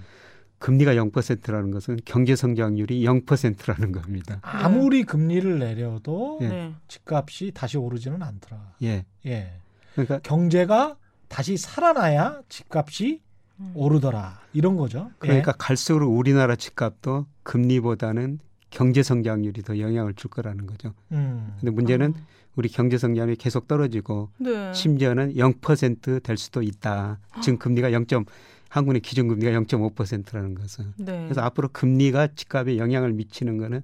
[0.60, 4.40] 금리가 0%라는 것은 경제 성장률이 0%라는 겁니다.
[4.42, 6.48] 아무리 금리를 내려도 예.
[6.48, 6.76] 네.
[6.88, 8.74] 집값이 다시 오르지는 않더라.
[8.84, 9.06] 예.
[9.26, 9.52] 예.
[9.94, 13.22] 그러니까 경제가 다시 살아나야 집값이
[13.60, 13.72] 음.
[13.76, 14.40] 오르더라.
[14.54, 15.10] 이런 거죠.
[15.24, 15.28] 예.
[15.28, 18.40] 그러니까 갈수록 우리나라 집값도 금리보다는
[18.70, 20.94] 경제 성장률이 더 영향을 줄 거라는 거죠.
[21.12, 21.56] 음.
[21.60, 22.22] 근데 문제는 어.
[22.56, 24.74] 우리 경제 성장률이 계속 떨어지고 네.
[24.74, 27.20] 심지어는 0%될 수도 있다.
[27.42, 28.06] 지금 금리가 0.
[28.70, 31.24] 한국의 기준 금리가 0.5%라는 것은 네.
[31.24, 33.82] 그래서 앞으로 금리가 집값에 영향을 미치는 거는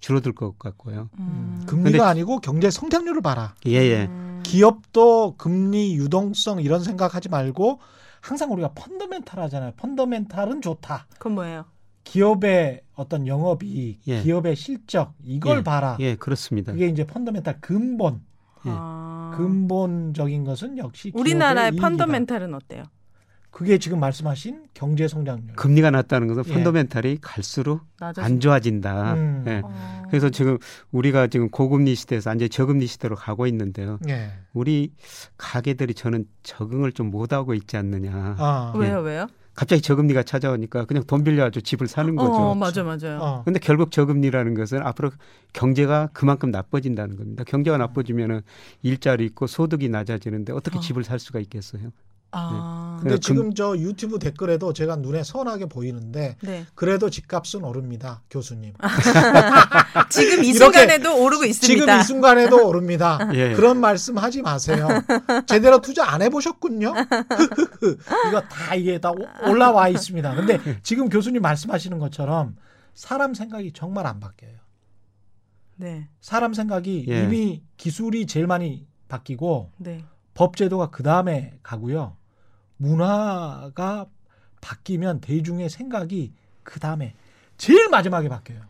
[0.00, 1.10] 줄어들 것 같고요.
[1.18, 1.62] 음.
[1.66, 3.54] 금리가 근데- 아니고 경제 성장률을 봐라.
[3.66, 4.06] 예, 예.
[4.06, 4.40] 음.
[4.42, 7.78] 기업도 금리 유동성 이런 생각하지 말고
[8.20, 9.72] 항상 우리가 펀더멘탈 하잖아요.
[9.76, 11.06] 펀더멘탈은 좋다.
[11.14, 11.64] 그건 뭐예요?
[12.04, 14.22] 기업의 어떤 영업이익, 예.
[14.22, 15.62] 기업의 실적 이걸 예.
[15.62, 15.96] 봐라.
[16.00, 16.72] 예, 그렇습니다.
[16.72, 18.22] 그게 이제 펀더멘탈 근본.
[18.66, 18.70] 예.
[18.72, 19.34] 아.
[19.36, 21.72] 근본적인 것은 역시 우리나라의.
[21.72, 22.84] 펀더멘탈은 어때요?
[23.50, 25.56] 그게 지금 말씀하신 경제 성장률.
[25.56, 26.54] 금리가 낮다는 것은 예.
[26.54, 28.24] 펀더멘탈이 갈수록 낮아지.
[28.24, 29.14] 안 좋아진다.
[29.14, 29.44] 음.
[29.48, 29.60] 예.
[29.64, 30.02] 어.
[30.08, 30.58] 그래서 지금
[30.92, 33.98] 우리가 지금 고금리 시대에서 완전 히 저금리 시대로 가고 있는데요.
[34.08, 34.30] 예.
[34.52, 34.92] 우리
[35.36, 38.36] 가게들이 저는 적응을 좀 못하고 있지 않느냐.
[38.38, 38.72] 아.
[38.76, 39.26] 왜요, 왜요?
[39.54, 42.32] 갑자기 저금리가 찾아오니까 그냥 돈 빌려가지고 집을 사는 거죠.
[42.32, 43.18] 어, 맞아, 맞아요.
[43.20, 43.42] 어.
[43.44, 45.10] 근데 결국 저금리라는 것은 앞으로
[45.52, 47.44] 경제가 그만큼 나빠진다는 겁니다.
[47.44, 48.42] 경제가 나빠지면은
[48.82, 50.80] 일자리 있고 소득이 낮아지는데 어떻게 어.
[50.80, 51.90] 집을 살 수가 있겠어요?
[52.32, 56.64] 아, 근데 금- 지금 저 유튜브 댓글에도 제가 눈에 선하게 보이는데 네.
[56.74, 58.72] 그래도 집값은 오릅니다, 교수님.
[60.10, 61.66] 지금 이 순간에도 오르고 있습니다.
[61.84, 63.18] 지금 이 순간에도 오릅니다.
[63.34, 63.52] 예.
[63.54, 64.86] 그런 말씀 하지 마세요.
[65.46, 66.94] 제대로 투자 안 해보셨군요.
[68.28, 70.34] 이거 다 이게 다 오- 올라와 있습니다.
[70.34, 72.56] 근데 지금 교수님 말씀하시는 것처럼
[72.94, 74.52] 사람 생각이 정말 안 바뀌어요.
[75.76, 77.24] 네, 사람 생각이 예.
[77.24, 80.04] 이미 기술이 제일 많이 바뀌고 네.
[80.34, 82.16] 법 제도가 그 다음에 가고요.
[82.80, 84.06] 문화가
[84.62, 87.14] 바뀌면 대중의 생각이 그 다음에
[87.58, 88.62] 제일 마지막에 바뀌어요.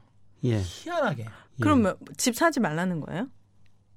[0.45, 0.61] 예.
[0.61, 1.23] 희한하게.
[1.23, 1.29] 예.
[1.61, 3.29] 그럼 집 사지 말라는 거예요?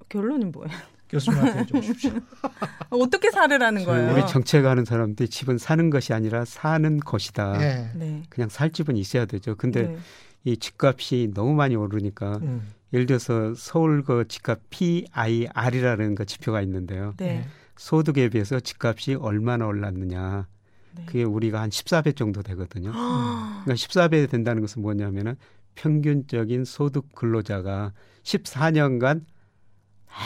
[0.09, 0.77] 결론이 뭐예요?
[1.09, 2.11] 교수님한테 좀 주십시오.
[2.89, 4.13] 어떻게 살으라는 거예요?
[4.13, 7.61] 우리 정책하는 사람들이 집은 사는 것이 아니라 사는 것이다.
[7.61, 7.91] 예.
[7.95, 8.23] 네.
[8.29, 9.55] 그냥 살 집은 있어야 되죠.
[9.55, 9.97] 근데 네.
[10.43, 12.71] 이 집값이 너무 많이 오르니까 음.
[12.93, 17.13] 예를 들어서 서울 그 집값 PIR이라는 그 지표가 있는데요.
[17.17, 17.47] 네.
[17.75, 20.47] 소득에 비해서 집값이 얼마나 올랐느냐.
[20.95, 21.05] 네.
[21.05, 22.91] 그게 우리가 한 14배 정도 되거든요.
[22.91, 25.35] 그러니까 14배 된다는 것은 뭐냐면은
[25.75, 29.25] 평균적인 소득 근로자가 14년간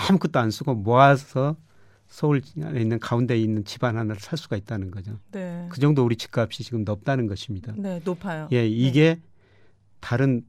[0.09, 1.55] 아무것도 안 쓰고 모아서
[2.07, 5.19] 서울 안에 있는 가운데에 있는 집안 하나를 살 수가 있다는 거죠.
[5.31, 5.67] 네.
[5.69, 7.73] 그 정도 우리 집값이 지금 높다는 것입니다.
[7.77, 8.47] 네, 높아요.
[8.51, 9.19] 예, 이게
[9.99, 10.45] 다른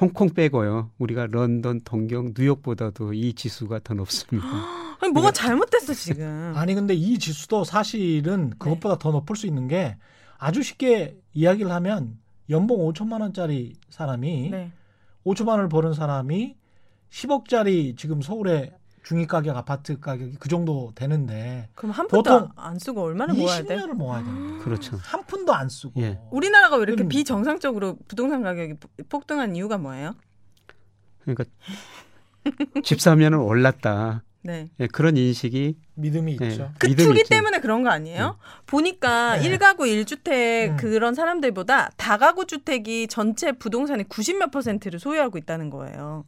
[0.00, 0.90] 홍콩 빼고요.
[0.98, 4.46] 우리가 런던, 동경, 뉴욕보다도 이 지수가 더 높습니다.
[5.00, 6.52] 아니, 뭐가 잘못됐어 지금.
[6.56, 9.96] 아니 근데 이 지수도 사실은 그것보다 더 높을 수 있는 게
[10.38, 12.18] 아주 쉽게 이야기를 하면
[12.50, 14.72] 연봉 5천만 원짜리 사람이 네.
[15.24, 16.56] 5천만 원을 버는 사람이
[17.10, 23.02] 10억짜리 지금 서울의 중위 가격 아파트 가격이 그 정도 되는데 그럼 한 푼도 안 쓰고
[23.02, 23.76] 얼마나 모아야 돼?
[23.76, 24.58] 20년을 모아야 돼요.
[24.62, 24.98] 그렇죠.
[25.02, 26.00] 한 푼도 안 쓰고.
[26.02, 26.18] 예.
[26.30, 27.08] 우리나라가 왜 이렇게 음.
[27.08, 28.74] 비정상적으로 부동산 가격이
[29.08, 30.14] 폭등한 이유가 뭐예요?
[31.20, 31.44] 그러니까
[32.84, 34.24] 집 사면은 올랐다.
[34.42, 34.70] 네.
[34.80, 36.70] 예, 그런 인식이 믿음이 예, 있죠.
[36.78, 37.28] 그 믿음이 투기 있죠.
[37.28, 38.38] 때문에 그런 거 아니에요?
[38.66, 39.46] 보니까 네.
[39.46, 40.76] 일 1가구 1주택 음.
[40.76, 46.24] 그런 사람들보다 다가구 주택이 전체 부동산의 90몇 퍼센트를 소유하고 있다는 거예요.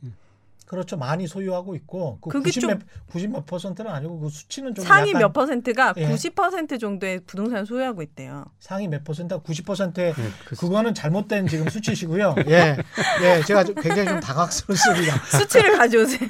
[0.71, 0.97] 그렇죠.
[0.97, 2.79] 많이 소유하고 있고 그 그게 90 좀- 몇,
[3.13, 6.09] 90몇 퍼센트는 아니고 그 수치는 좀 상위 약간 몇 퍼센트가 예.
[6.09, 8.45] 90% 정도의 부동산을 소유하고 있대요.
[8.61, 12.37] 상위 몇 퍼센트가 90%의 예, 그 그거는 잘못된 지금 수치시고요.
[12.47, 12.77] 예.
[13.21, 15.17] 예, 제가 좀 굉장히 좀 당황스럽습니다.
[15.39, 16.29] 수치를 가져오세요.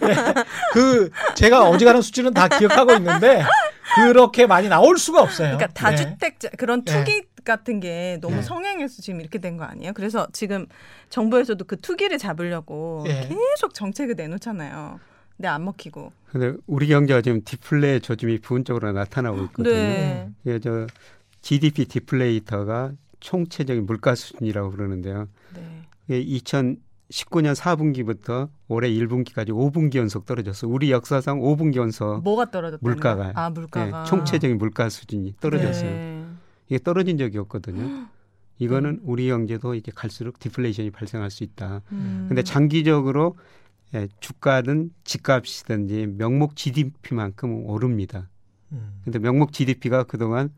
[0.73, 3.45] 그 제가 어지간한 수치는 다 기억하고 있는데
[3.95, 5.59] 그렇게 많이 나올 수가 없어요.
[5.59, 5.75] 그러니까 예.
[5.75, 6.93] 다주택자 그런 예.
[6.93, 8.43] 투기 같은 게 너무 예.
[8.43, 9.93] 성행해서 지금 이렇게 된 거 아니에요?
[9.95, 10.67] 그래서 지금
[11.09, 13.29] 정부에서도 그 투기를 잡으려고 예.
[13.29, 15.01] 계속 정책을 내놓잖아요.
[15.37, 16.13] 근데 안 먹히고.
[16.31, 19.75] 근데 우리 경제가 지금 디플레 조짐이 부분적으로 나타나고 있거든요.
[19.75, 20.29] 네.
[20.47, 20.87] 예, 저
[21.43, 25.29] GDP 디플레이터가 총체적인 물가 수준이라고 그러는데요.
[25.55, 25.83] 네.
[26.11, 30.69] 예, 2019년 4분기부터 올해 1분기까지 5분기 연속 떨어졌어.
[30.69, 32.81] 우리 역사상 5분기 연속 뭐가 떨어졌다?
[32.83, 33.33] 물가가요.
[33.35, 34.05] 아 예, 물가가.
[34.05, 35.91] 총체적인 물가 수준이 떨어졌어요.
[35.91, 36.20] 네.
[36.71, 38.07] 이게 떨어진 적이 없거든요.
[38.59, 41.83] 이거는 우리 경제도 이제 갈수록 디플레이션이 발생할 수 있다.
[41.93, 42.27] 음.
[42.29, 43.37] 근데 장기적으로
[43.95, 48.31] 예, 주가든 집값이든지 명목 GDP만큼 오릅니다.
[48.71, 49.01] 음.
[49.03, 50.51] 근데 명목 GDP가 그동안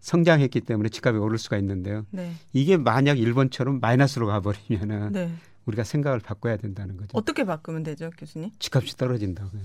[0.00, 2.06] 성장했기 때문에 집값이 오를 수가 있는데요.
[2.10, 2.32] 네.
[2.54, 5.32] 이게 만약 일본처럼 마이너스로 가버리면은 네.
[5.66, 7.10] 우리가 생각을 바꿔야 된다는 거죠.
[7.12, 8.52] 어떻게 바꾸면 되죠, 교수님?
[8.58, 9.62] 집값이 떨어진다고요.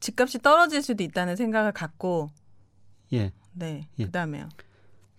[0.00, 2.30] 집값이 떨어질 수도 있다는 생각을 갖고
[3.12, 3.32] 예.
[3.52, 3.88] 네.
[3.98, 4.04] 예.
[4.06, 4.48] 그다음에요.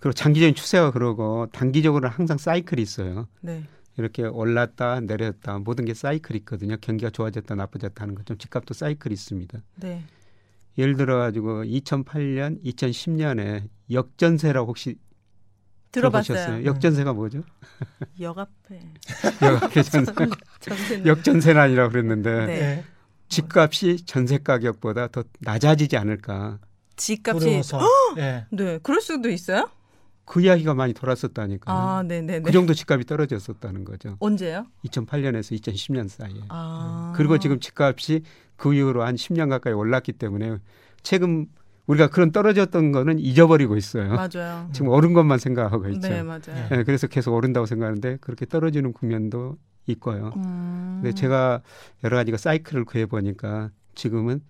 [0.03, 3.29] 그리고 장기적인 추세가 그러고 단기적으로는 항상 사이클이 있어요.
[3.39, 3.63] 네.
[3.97, 6.75] 이렇게 올랐다 내렸다 모든 게 사이클이 있거든요.
[6.81, 9.59] 경기가 좋아졌다 나빠졌다 하는 것좀 집값도 사이클이 있습니다.
[9.77, 10.03] 네.
[10.77, 14.97] 예를 들어 가지고 2008년, 2010년에 역전세라고 혹시
[15.93, 16.35] 들어봤어요.
[16.35, 16.65] 들어보셨어요?
[16.65, 17.43] 역전세가 뭐죠?
[18.19, 18.81] 역 앞에
[19.77, 20.11] 역전세.
[20.59, 22.53] 전세는 역전세란이라고 그랬는데 네.
[22.53, 22.83] 예.
[23.29, 26.59] 집값이 전세 가격보다 더 낮아지지 않을까.
[26.97, 27.61] 집값이
[28.17, 28.45] 예.
[28.51, 28.79] 네.
[28.83, 29.69] 그럴 수도 있어요?
[30.25, 31.71] 그 이야기가 많이 돌았었다니까.
[31.71, 32.41] 아, 네, 네, 네.
[32.41, 34.15] 그 정도 집값이 떨어졌었다는 거죠.
[34.19, 34.65] 언제요?
[34.85, 36.41] 2008년에서 2010년 사이에.
[36.49, 37.13] 아.
[37.15, 38.23] 그리고 지금 집값이
[38.55, 40.57] 그 이후로 한 10년 가까이 올랐기 때문에
[41.01, 41.47] 최근
[41.87, 44.13] 우리가 그런 떨어졌던 거는 잊어버리고 있어요.
[44.13, 44.69] 맞아요.
[44.73, 46.07] 지금 오른 것만 생각하고 있죠.
[46.07, 46.69] 네, 맞아요.
[46.71, 50.31] 예, 그래서 계속 오른다고 생각하는데 그렇게 떨어지는 국면도 있고요.
[50.37, 50.99] 음.
[51.01, 51.61] 근데 제가
[52.05, 54.41] 여러 가지가 사이클을 구해 보니까 지금은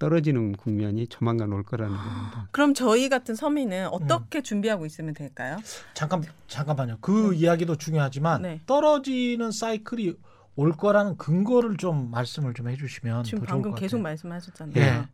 [0.00, 2.48] 떨어지는 국면이 조만간 올 거라는 겁니다.
[2.50, 4.42] 그럼 저희 같은 서민은 어떻게 음.
[4.42, 5.58] 준비하고 있으면 될까요?
[5.94, 6.98] 잠깐 잠깐만요.
[7.02, 8.60] 그 이야기도 중요하지만 네.
[8.66, 10.14] 떨어지는 사이클이
[10.56, 14.02] 올 거라는 근거를 좀 말씀을 좀 해주시면 지금 더 좋을 방금 것 계속 같아요.
[14.02, 14.74] 말씀하셨잖아요.
[14.76, 15.08] 예.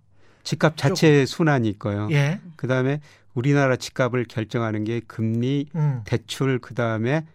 [0.45, 2.09] 집값 자체 순환이 있고요.
[2.13, 2.41] 예.
[2.55, 3.01] 그다음에
[3.35, 6.03] 우리나라 집값을 결정하는 게 금리, 음.
[6.05, 7.27] 대출 그 다음에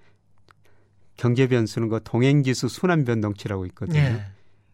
[1.17, 3.99] 경제 변수는 그 동행 지수 순환 변동치라고 있거든요.
[3.99, 4.25] 예.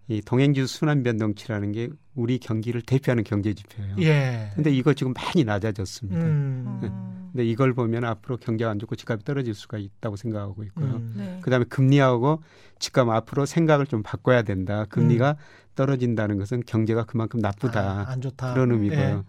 [0.10, 3.96] 이 동행지수 순환 변동치라는 게 우리 경기를 대표하는 경제 지표예요.
[4.00, 4.52] 예.
[4.56, 6.20] 근데 이거 지금 많이 낮아졌습니다.
[6.20, 6.80] 음.
[6.82, 7.30] 음.
[7.32, 10.96] 근데 이걸 보면 앞으로 경제가 안 좋고 집값이 떨어질 수가 있다고 생각하고 있고요.
[10.96, 11.14] 음.
[11.18, 11.40] 네.
[11.42, 12.42] 그다음에 금리하고
[12.80, 14.86] 집값 앞으로 생각을 좀 바꿔야 된다.
[14.86, 15.36] 금리가 음.
[15.76, 17.82] 떨어진다는 것은 경제가 그만큼 나쁘다.
[17.82, 18.54] 아, 안 좋다.
[18.54, 19.00] 그런 의미고요.
[19.00, 19.22] 예.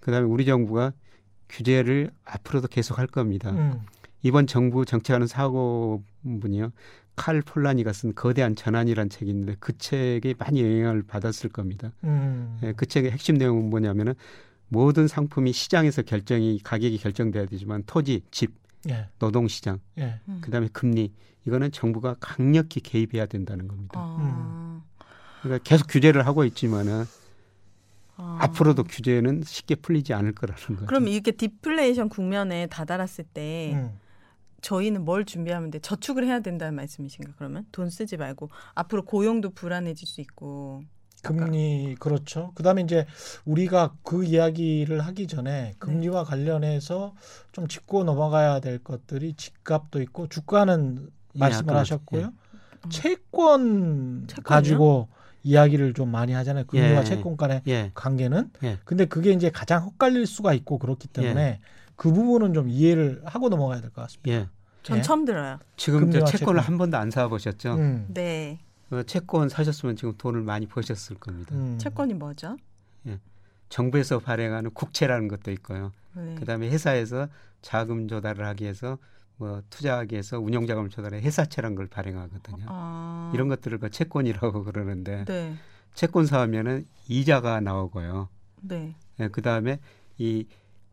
[0.00, 0.92] 그다음에 우리 정부가
[1.48, 3.50] 규제를 앞으로도 계속 할 겁니다.
[3.50, 3.80] 음.
[4.22, 6.70] 이번 정부 정책하는 사고분이요.
[7.18, 11.92] 칼 폴라니가 쓴 거대한 전환이라는 책이 있는데 그 책이 많이 영향을 받았을 겁니다.
[12.04, 12.58] 음.
[12.62, 14.14] 예, 그 책의 핵심 내용은 뭐냐면은
[14.68, 18.54] 모든 상품이 시장에서 결정이 가격이 결정돼야 되지만 토지, 집,
[18.88, 19.08] 예.
[19.18, 20.20] 노동 시장, 예.
[20.28, 20.40] 음.
[20.40, 21.12] 그다음에 금리
[21.46, 23.94] 이거는 정부가 강력히 개입해야 된다는 겁니다.
[23.96, 24.82] 아.
[25.42, 27.04] 그러니까 계속 규제를 하고 있지만은
[28.16, 28.38] 아.
[28.42, 30.86] 앞으로도 규제는 쉽게 풀리지 않을 거라는 거죠.
[30.86, 33.98] 그럼 이렇게 디플레이션 국면에 다다랐을 때 음.
[34.60, 35.78] 저희는 뭘 준비하면 돼?
[35.78, 37.32] 저축을 해야 된다는 말씀이신가?
[37.36, 40.82] 그러면 돈 쓰지 말고 앞으로 고용도 불안해질 수 있고.
[41.22, 42.52] 금리 그렇죠.
[42.54, 43.04] 그다음에 이제
[43.44, 47.14] 우리가 그 이야기를 하기 전에 금리와 관련해서
[47.50, 52.22] 좀 짚고 넘어가야 될 것들이 집값도 있고 주가는 말씀을 아까 하셨고요.
[52.22, 52.88] 예.
[52.88, 54.44] 채권 채권이요?
[54.44, 55.08] 가지고
[55.42, 56.66] 이야기를 좀 많이 하잖아요.
[56.66, 57.04] 금리와 예.
[57.04, 58.50] 채권 간의 예, 관계는.
[58.62, 58.78] 예.
[58.84, 61.58] 근데 그게 이제 가장 헛갈릴 수가 있고 그렇기 때문에
[61.98, 64.30] 그 부분은 좀 이해를 하고 넘어가야 될 것 같습니다.
[64.30, 64.48] 예.
[64.84, 65.02] 전 예.
[65.02, 65.58] 처음 들어요.
[65.76, 66.58] 지금 저 채권을 채권.
[66.60, 67.74] 한 번도 안 사보셨죠?
[67.74, 68.06] 음.
[68.08, 68.60] 네.
[68.90, 71.54] 어, 채권 사셨으면 지금 돈을 많이 버셨을 겁니다.
[71.54, 71.76] 음.
[71.78, 72.56] 채권이 뭐죠?
[73.68, 75.92] 정부에서 발행하는 국채라는 것도 있고요.
[76.14, 76.36] 네.
[76.36, 77.28] 그다음에 회사에서
[77.60, 78.96] 자금 조달을 하기 위해서
[79.36, 82.64] 뭐 투자하기 위해서 운용 자금을 조달해 회사채라는 걸 발행하거든요.
[82.66, 83.30] 아.
[83.34, 85.54] 이런 것들을 그 채권이라고 그러는데 네.
[85.92, 88.30] 채권 사하면은 이자가 나오고요.
[88.62, 88.94] 네.
[89.20, 89.80] 예, 그다음에
[90.16, 90.46] 이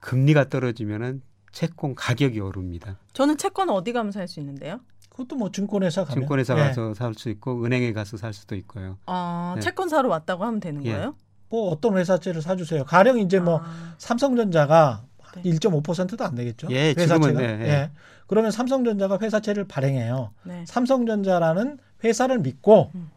[0.06, 2.97] 금리가 떨어지면은 채권 가격이 오릅니다.
[3.14, 4.80] 저는 채권 어디 가면 살 수 있는데요?
[5.10, 6.60] 그것도 뭐 증권회사 가면 증권회사 예.
[6.60, 8.97] 가서 살수 있고 은행에 가서 살 수도 있고요.
[9.08, 9.62] 아, 네.
[9.62, 10.91] 채권 사러 왔다고 하면 되는 예.
[10.91, 11.16] 거예요?
[11.49, 12.84] 뭐 어떤 회사채를 사주세요.
[12.84, 15.41] 가령 이제 뭐 아, 삼성전자가 네.
[15.43, 16.68] 1.5%도 안 되겠죠.
[16.70, 17.28] 예, 회사채가.
[17.28, 17.70] 지금은 네, 예.
[17.70, 17.91] 예.
[18.28, 20.32] 그러면 삼성전자가 회사채를 발행해요.
[20.43, 20.66] 네.
[20.68, 23.10] 삼성전자라는 회사를 믿고 음.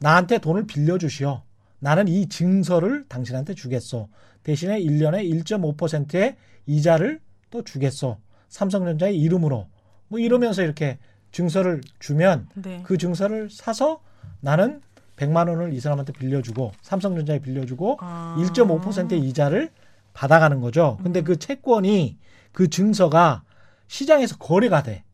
[0.00, 1.40] 나한테 돈을 빌려주시오.
[1.84, 4.08] 나는 이 증서를 당신한테 주겠소.
[4.42, 7.20] 대신에 1년에 1.5%의 이자를
[7.50, 8.16] 또 주겠소.
[8.48, 9.66] 삼성전자의 이름으로.
[10.08, 10.96] 뭐 이러면서 이렇게
[11.30, 12.80] 증서를 주면 네.
[12.84, 14.00] 그 증서를 사서
[14.40, 14.80] 나는
[15.16, 18.34] 100만 원을 이 사람한테 빌려주고 삼성전자에 빌려주고 아.
[18.38, 19.70] 1.5%의 이자를
[20.14, 20.98] 받아가는 거죠.
[21.02, 21.24] 근데 음.
[21.24, 22.16] 그 채권이
[22.52, 23.42] 그 증서가
[23.88, 25.04] 시장에서 거래가 돼.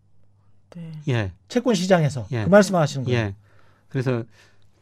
[0.76, 0.92] 네.
[1.08, 2.44] 예, 채권 시장에서 예.
[2.44, 3.18] 그 말씀하시는 거예요.
[3.18, 3.34] 예.
[3.88, 4.22] 그래서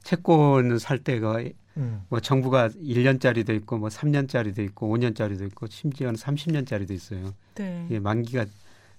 [0.03, 1.39] 채권을 살 때가
[1.79, 2.03] 음.
[2.09, 7.33] 뭐 정부가 1년짜리도 있고 뭐 3년짜리도 있고 5년짜리도 있고 심지어는 30년짜리도 있어요.
[7.55, 7.87] 네.
[7.91, 8.47] 예, 만기가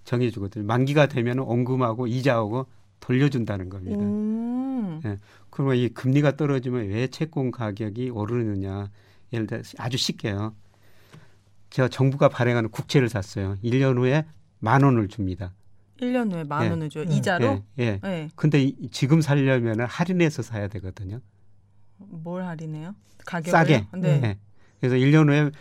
[0.06, 0.66] 정해 주거든요.
[0.66, 2.66] 만기가 되면 원금하고 이자하고
[3.00, 4.00] 돌려준다는 겁니다.
[4.00, 5.02] 음.
[5.06, 5.18] 예.
[5.50, 8.90] 그러면 이 금리가 떨어지면 왜 채권 가격이 오르느냐?
[9.34, 10.56] 예를 들어 아주 쉽게요.
[11.70, 13.58] 제가 정부가 발행하는 국채를 샀어요.
[13.64, 14.26] 1년 후에
[14.60, 15.54] 만 원을 줍니다.
[16.02, 16.70] 1년 후에 만 예.
[16.70, 17.04] 원을 줘요.
[17.04, 17.12] 음.
[17.12, 17.64] 이자로?
[17.80, 18.00] 예, 예.
[18.02, 18.30] 네.
[18.36, 21.20] 근데 이- 지금 살려면 할인해서 사야 되거든요.
[22.00, 22.96] 뭘 할인해요?
[23.26, 23.52] 가격을?
[23.52, 23.88] 싸게.
[23.98, 24.22] 네.
[24.24, 24.38] 예.
[24.80, 25.52] 그래서 1년 후에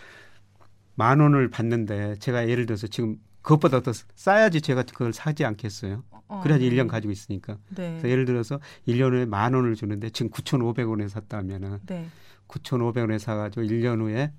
[0.95, 6.03] 만 원을 받는데 제가 예를 들어서 지금 그것보다 더 싸야지 제가 그걸 사지 않겠어요.
[6.29, 6.41] 어.
[6.43, 7.57] 그래야지 1년 가지고 있으니까.
[7.71, 7.91] 네.
[7.91, 12.07] 그래서 예를 들어서 1년 후에 만 원을 주는데 지금 9,500원에 샀다면은 네.
[12.49, 14.33] 9,500원에 사가지고 1년 후에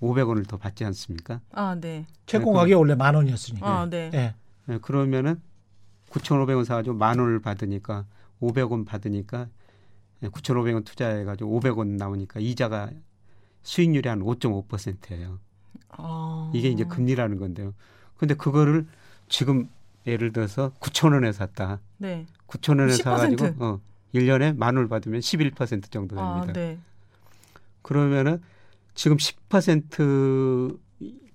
[0.00, 1.40] 500원을 더 받지 않습니까?
[1.52, 2.06] 아, 네.
[2.26, 3.66] 네, 가격이 원래 만 원이었으니까.
[3.66, 4.10] 아, 네.
[4.14, 4.34] 예.
[4.68, 5.40] 예, 그러면은
[6.10, 8.06] 9,500원 사가지고 만 원을 받으니까
[8.40, 9.48] 500원 받으니까
[10.22, 12.90] 9,500원 투자해가지고 500원 나오니까 이자가
[13.62, 15.38] 수익률이 한 5.5%예요.
[15.90, 16.50] 아.
[16.54, 17.74] 이게 이제 금리라는 건데요.
[18.16, 18.86] 근데 그거를
[19.28, 19.68] 지금
[20.06, 21.80] 예를 들어서 9,000원에 샀다.
[21.98, 22.26] 네.
[22.46, 23.02] 9,000원에 10%.
[23.02, 23.80] 사가지고 어,
[24.14, 26.44] 1년에 만 원을 받으면 11% 정도 됩니다.
[26.48, 26.78] 아, 네.
[27.82, 28.40] 그러면은
[28.94, 30.78] 지금 10%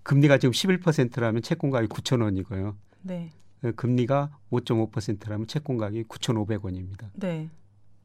[0.03, 2.75] 금리가 지금 11%라면 채권 가격이 9,000원이고요.
[3.03, 3.31] 네.
[3.75, 7.09] 금리가 5.5%라면 채권 가격이 9,500원입니다.
[7.13, 7.49] 네.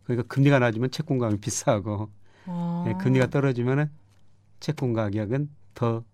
[0.04, 2.10] 그러니까 금리가 낮으면 채권 가격이 비싸고
[2.46, 2.84] 아.
[2.88, 3.90] 예, 금리가 떨어지면은
[4.60, 6.04] 채권 가격은 더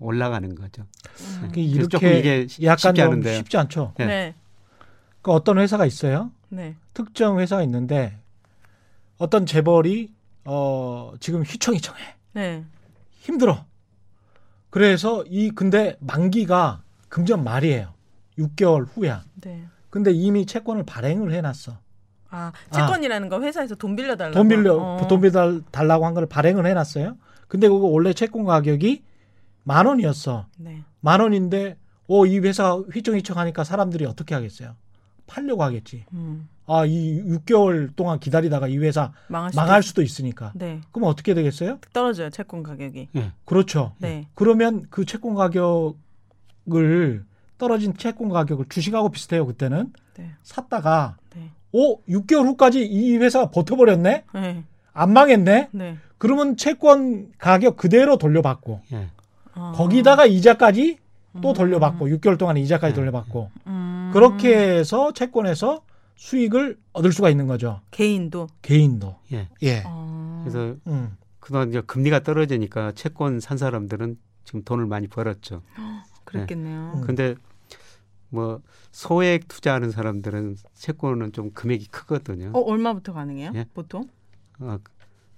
[0.00, 0.82] 올라가는 거죠.
[1.42, 1.50] 음.
[1.52, 3.36] 그 그래서 조금 이렇게 이게 쉽- 약간 쉽지 좀 않은데요.
[3.36, 3.94] 쉽지 않죠.
[4.00, 4.06] 예.
[4.06, 4.34] 네.
[5.22, 6.30] 그 어떤 회사가 있어요.
[6.48, 6.76] 네.
[6.92, 8.18] 특정 회사가 있는데
[9.18, 10.12] 어떤 재벌이
[10.44, 12.00] 어 지금 휘청휘청해
[12.34, 12.64] 네.
[13.10, 13.64] 힘들어.
[14.70, 17.94] 그래서 이 근데 만기가 금년 말이에요.
[18.38, 19.24] 6개월 후야.
[19.40, 19.64] 네.
[19.88, 21.78] 근데 이미 채권을 발행을 해놨어.
[22.34, 24.34] 아, 채권이라는 거 회사에서 돈 빌려 달라고.
[24.34, 25.06] 돈 빌려 어.
[25.08, 27.16] 돈 빌려 달라고 한 걸 발행을 해놨어요.
[27.48, 29.04] 근데 그거 원래 채권 가격이
[29.62, 30.46] 만 원이었어.
[30.58, 30.82] 네.
[31.00, 31.76] 만 원인데
[32.08, 34.74] 오 이 회사 휘청휘청 하니까 사람들이 어떻게 하겠어요?
[35.26, 36.04] 팔려고 하겠지.
[36.12, 36.48] 음.
[36.66, 40.52] 아 이 6개월 동안 기다리다가 이 회사 망할 수도 망할 있- 수도 있으니까.
[40.54, 40.80] 네.
[40.92, 41.78] 그럼 어떻게 되겠어요?
[41.92, 43.08] 떨어져요 채권 가격이.
[43.44, 43.94] 그렇죠.
[43.98, 44.28] 네.
[44.34, 47.24] 그러면 그 채권 가격을
[47.58, 49.46] 떨어진 채권 가격을 주식하고 비슷해요.
[49.46, 50.30] 그때는 네.
[50.42, 51.23] 샀다가 네.
[51.74, 54.24] 오 6개월 후까지 이 회사가 버텨버렸네.
[54.32, 54.64] 네.
[54.92, 55.70] 안 망했네.
[55.72, 55.98] 네.
[56.18, 59.08] 그러면 채권 가격 그대로 돌려받고 예.
[59.54, 59.72] 아.
[59.74, 60.98] 거기다가 이자까지
[61.42, 61.52] 또 음.
[61.54, 63.00] 돌려받고 6개월 동안 이자까지 네.
[63.00, 64.10] 돌려받고 음.
[64.12, 65.82] 그렇게 해서 채권에서
[66.14, 67.80] 수익을 얻을 수가 있는 거죠.
[67.90, 68.46] 개인도.
[68.62, 69.16] 개인도.
[69.32, 69.48] 예.
[69.64, 69.82] 예.
[69.84, 70.44] 어.
[70.44, 71.16] 그래서 음.
[71.40, 75.62] 그동안 이제 금리가 떨어지니까 채권 산 사람들은 지금 돈을 많이 벌었죠.
[76.22, 76.92] 그랬겠네요.
[76.94, 77.00] 음.
[77.00, 77.34] 근데
[78.34, 78.60] 뭐
[78.90, 82.50] 소액 투자하는 사람들은 채권은 좀 금액이 크거든요.
[82.52, 83.52] 어 얼마부터 가능해요?
[83.54, 83.64] 예?
[83.72, 84.08] 보통?
[84.58, 84.78] 아,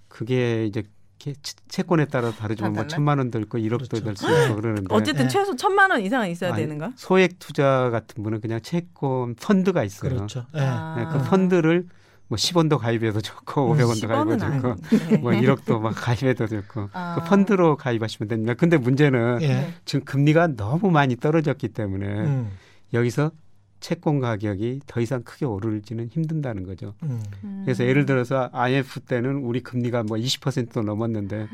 [0.08, 0.82] 그게 이제
[1.18, 1.34] 채-
[1.68, 2.86] 채권에 따라 다르지만 다 뭐?
[2.88, 4.04] 천만 원도 있고 1억도 그렇죠.
[4.04, 5.28] 될수 있고 그러는데 어쨌든 네.
[5.28, 6.92] 최소 천만 원 이상은 있어야 아니, 되는가?
[6.96, 10.14] 소액 투자 같은 분은 그냥 채권 펀드가 있어요.
[10.14, 10.46] 그렇죠.
[10.54, 10.60] 예.
[10.60, 10.94] 아.
[10.96, 11.86] 네, 그 펀드를
[12.28, 15.16] 뭐 10원도 가입해도 좋고 500원도 10원은 가입해도 좋고 아닌데.
[15.18, 17.16] 뭐 1억도 막 가입해도 좋고 아.
[17.18, 18.54] 그 펀드로 가입하시면 됩니다.
[18.54, 19.48] 근데 문제는 예.
[19.48, 19.74] 네.
[19.84, 22.50] 지금 금리가 너무 많이 떨어졌기 때문에 음.
[22.96, 23.30] 여기서
[23.78, 26.94] 채권 가격이 더 이상 크게 오르지는 힘든다는 거죠.
[27.02, 27.22] 음.
[27.64, 27.88] 그래서 음.
[27.88, 31.46] 예를 들어서 IMF 때는 우리 금리가 뭐 20%도 넘었는데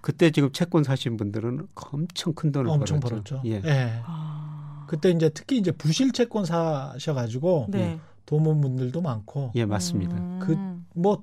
[0.00, 3.42] 그때 지금 채권 사신 분들은 엄청 큰 돈을 엄청 벌었죠.
[3.42, 3.42] 벌었죠.
[3.48, 3.62] 예.
[3.64, 4.00] 예.
[4.04, 4.86] 아.
[4.88, 8.00] 그때 이제 특히 이제 부실 채권 사셔가지고 네.
[8.24, 10.16] 돈 모은 분들도 많고 예, 맞습니다.
[10.16, 10.38] 음.
[10.42, 10.56] 그-
[10.98, 11.22] 뭐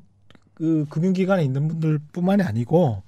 [0.55, 3.03] 그 금융기관에 있는 분들뿐만이 아니고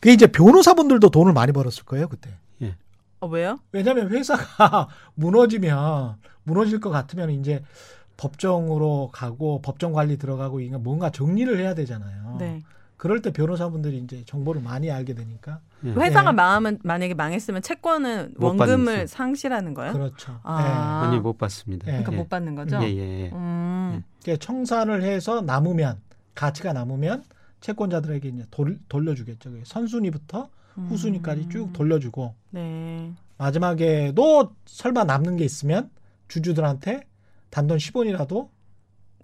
[0.00, 2.30] 그 이제 변호사분들도 돈을 많이 벌었을 거예요 그때.
[3.20, 3.58] 어, 왜요?
[3.72, 7.62] 왜냐하면 회사가 무너지면 무너질 것 같으면 이제
[8.16, 12.36] 법정으로 가고 법정 관리 들어가고 이게 뭔가 정리를 해야 되잖아요.
[12.38, 12.60] 네.
[12.96, 15.90] 그럴 때 변호사분들이 이제 정보를 많이 알게 되니까 예.
[15.92, 16.36] 회사가 네.
[16.36, 19.92] 망하면 만약에 망했으면 채권은 못 원금을 상실하는 거예요?
[19.92, 20.40] 그렇죠.
[20.42, 21.02] 아.
[21.04, 21.86] 많이 못 받습니다.
[21.86, 21.92] 예.
[21.92, 22.16] 그러니까 예.
[22.16, 22.76] 못 받는 거죠?
[22.82, 23.30] 예, 예, 예.
[23.32, 24.02] 음.
[24.26, 24.36] 예.
[24.36, 26.00] 청산을 해서 남으면
[26.34, 27.22] 가치가 남으면
[27.60, 29.50] 채권자들에게 이제 돌, 돌려주겠죠.
[29.64, 30.48] 선순위부터
[30.88, 31.72] 후순위까지 쭉 음.
[31.72, 33.12] 돌려주고 네.
[33.36, 35.90] 마지막에도 설마 남는 게 있으면
[36.28, 37.02] 주주들한테
[37.50, 38.48] 단돈 10원이라도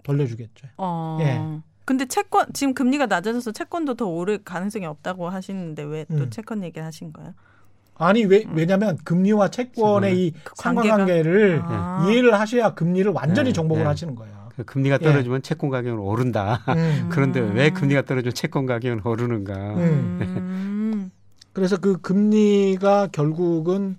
[0.03, 0.67] 돌려주겠죠.
[0.77, 1.17] 어.
[1.21, 1.61] 예.
[1.85, 6.29] 근데 채권 지금 금리가 낮아져서 채권도 더 오를 가능성이 없다고 하시는데 왜또 음.
[6.31, 7.33] 채권 얘기를 하신 거예요?
[7.97, 12.05] 아니 왜 왜냐하면 금리와 채권의 이그 상관관계를 아.
[12.07, 13.87] 이해를 하셔야 금리를 완전히 네, 정복을 네.
[13.87, 14.49] 하시는 거예요.
[14.55, 16.61] 그 금리가 떨어지면 채권 가격은 오른다.
[16.69, 17.07] 음.
[17.11, 17.55] 그런데 음.
[17.55, 19.53] 왜 금리가 떨어지면 채권 가격은 오르는가?
[21.55, 21.59] 음.
[21.59, 21.61] 음.
[21.61, 23.97] 그래서 그 금리가 결국은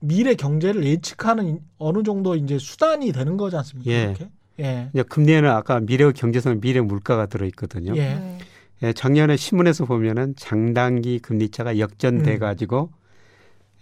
[0.00, 3.90] 미래 경제를 예측하는 어느 정도 이제 수단이 되는 거지 않습니까?
[3.90, 4.02] 예.
[4.02, 4.28] 이렇게?
[4.60, 4.90] 예.
[4.92, 7.96] 이제 금리에는 아까 미래 경제성 미래 물가가 들어 있거든요.
[7.96, 8.14] 예.
[8.14, 8.38] 네.
[8.82, 12.38] 예, 작년에 신문에서 보면은 장단기 금리차가 역전돼 음.
[12.38, 12.90] 가지고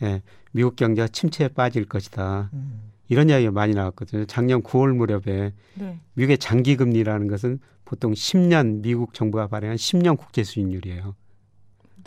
[0.03, 2.51] 예, 미국 경제가 침체에 빠질 것이다.
[2.53, 2.93] 음.
[3.09, 4.25] 이런 이야기가 많이 나왔거든요.
[4.27, 5.99] 작년 9월 무렵에 네.
[6.15, 11.15] 미국의 장기 금리라는 것은 보통 10년 미국 정부가 발행한 10년 국제 수익률이에요.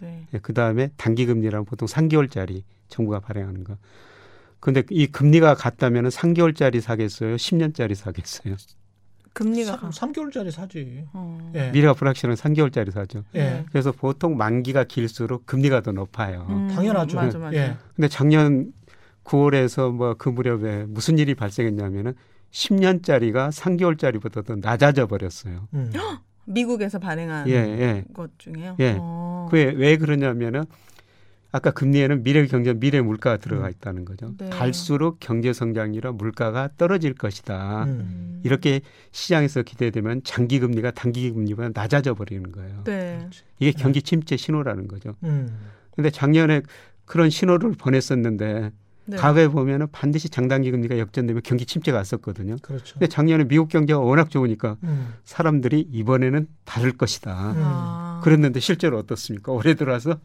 [0.01, 0.25] 네.
[0.41, 3.77] 그 다음에 단기 금리라는 보통 3개월짜리 정부가 발행하는 거.
[4.59, 7.35] 근데 이 금리가 같다면 3개월짜리 사겠어요?
[7.35, 8.55] 10년짜리 사겠어요?
[9.33, 11.03] 금리가 가- 3, 개월짜리 사지.
[11.13, 11.51] 어.
[11.55, 11.69] 예.
[11.71, 13.23] 미래가 불확실한 3개월짜리 사죠.
[13.35, 13.39] 예.
[13.39, 13.65] 네.
[13.69, 16.45] 그래서 보통 만기가 길수록 금리가 더 높아요.
[16.49, 17.17] 음, 당연하죠.
[17.17, 17.55] 맞아, 맞아.
[17.57, 17.75] 예.
[17.95, 18.71] 근데 작년
[19.25, 22.13] 9월에서 뭐 그 무렵에 무슨 일이 발생했냐면은
[22.51, 25.67] 10년짜리가 3개월짜리보다 더 낮아져 버렸어요.
[25.73, 25.91] 음.
[26.45, 28.03] 미국에서 발행한 예, 예.
[28.13, 28.75] 것 중에요.
[28.79, 28.97] 예.
[28.99, 29.47] 어.
[29.49, 30.63] 그게 왜 그러냐면은
[31.51, 34.33] 아까 금리에는 미래 경제, 미래 물가가 들어가 있다는 거죠.
[34.37, 34.49] 네.
[34.49, 37.85] 갈수록 경제 성장이라 물가가 떨어질 것이다.
[37.85, 38.41] 음.
[38.43, 38.81] 이렇게
[39.11, 42.83] 시장에서 기대되면 장기 금리가 단기 금리보다 낮아져 버리는 거예요.
[42.83, 43.29] 네.
[43.59, 45.15] 이게 경기 침체 신호라는 거죠.
[45.23, 45.47] 음.
[45.95, 46.61] 근데 작년에
[47.05, 48.71] 그런 신호를 보냈었는데
[49.07, 49.17] 네.
[49.17, 52.57] 과거에 보면은 반드시 장단기 금리가 역전되면 경기 침체가 왔었거든요.
[52.61, 52.93] 그렇죠.
[52.93, 55.13] 근데 작년에 미국 경제가 워낙 좋으니까 음.
[55.23, 57.51] 사람들이 이번에는 다를 것이다.
[57.51, 57.61] 음.
[57.63, 58.21] 아.
[58.23, 59.51] 그랬는데 실제로 어떻습니까?
[59.51, 60.19] 올해 들어와서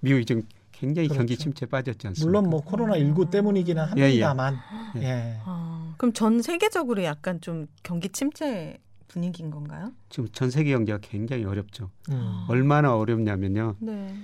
[0.00, 1.18] 미국이 지금 굉장히 그렇죠.
[1.18, 2.26] 경기 침체 빠졌지 않습니까?
[2.26, 4.22] 물론 뭐 코로나 19 때문이기는 예, 예.
[4.22, 4.58] 합니다만.
[4.96, 5.02] 예.
[5.02, 5.40] 예.
[5.44, 9.92] 아, 그럼 전 세계적으로 약간 좀 경기 침체 분위기인 건가요?
[10.08, 11.90] 지금 전 세계 경제가 굉장히 어렵죠.
[12.10, 12.44] 음.
[12.48, 13.76] 얼마나 어렵냐면요.
[13.80, 14.14] 네.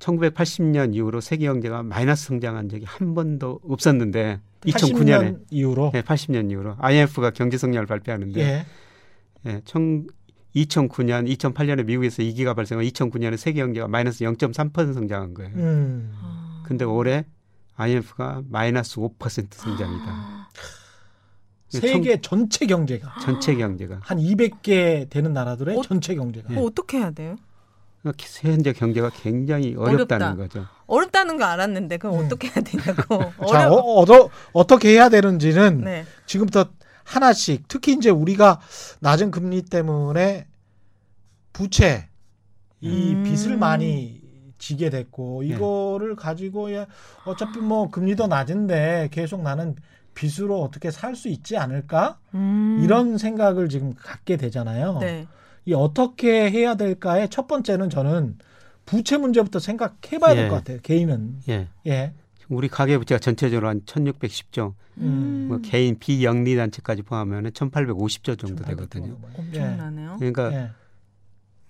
[0.00, 6.50] 1980년 이후로 세계 경제가 마이너스 성장한 적이 한 번도 없었는데 2009년에 80년 이후로 네, 80년
[6.50, 8.66] 이후로 IMF가 경제 성장을 발표하는데 예.
[9.46, 10.06] 예, 청,
[10.54, 15.54] 2009년, 2008년에 미국에서 위기가 발생한 2009년에 세계 경제가 마이너스 0.3% 성장한 거예요.
[15.54, 16.12] 음.
[16.20, 16.62] 아.
[16.66, 17.24] 근데 올해
[17.76, 20.48] IMF가 마이너스 5% 성장이다.
[21.68, 25.82] 세계 전체 경제가 전체 경제가 한 200개 되는 나라들의 어?
[25.82, 27.36] 전체 경제가 그거 어떻게 해야 돼요?
[28.02, 30.42] 그러니까 현재 경제가 굉장히 어렵다는 어렵다.
[30.42, 30.66] 거죠.
[30.86, 32.24] 어렵다는 거 알았는데 그럼 음.
[32.24, 33.32] 어떻게 해야 되냐고.
[33.50, 36.04] 자, 어, 어, 어 떻게 해야 되는지는 네.
[36.26, 36.70] 지금부터
[37.04, 38.60] 하나씩 특히 이제 우리가
[39.00, 40.46] 낮은 금리 때문에
[41.52, 42.08] 부채
[42.80, 43.24] 이 음.
[43.24, 44.20] 빚을 많이
[44.58, 45.48] 지게 됐고 네.
[45.48, 46.86] 이거를 가지고 야
[47.24, 49.76] 어차피 뭐 금리도 낮은데 계속 나는
[50.14, 52.80] 빚으로 어떻게 살 수 있지 않을까 음.
[52.82, 55.00] 이런 생각을 지금 갖게 되잖아요.
[55.64, 55.70] 네.
[55.70, 58.38] 이 어떻게 해야 될까의 첫 번째는 저는
[58.86, 60.48] 부채 문제부터 생각해봐야 될 예.
[60.48, 60.78] 것 같아요.
[60.82, 61.68] 개인은 예.
[61.86, 62.12] 예.
[62.48, 65.46] 우리 가계부채가 전체적으로 한 1,610조, 음.
[65.48, 69.06] 뭐 개인 비영리 단체까지 포함하면 1,850조 정도 1800 되거든요.
[69.06, 69.28] 정도.
[69.38, 70.16] 엄청나네요.
[70.18, 70.70] 그러니까 예.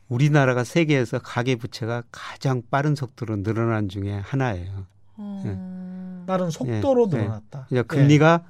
[0.09, 4.86] 우리나라가 세계에서 가계부채가 가장 빠른 속도로 늘어난 중에 하나예요.
[5.16, 6.24] 어.
[6.26, 7.16] 다른 속도로 예.
[7.18, 7.66] 늘어났다.
[7.70, 8.45] 이제 금리가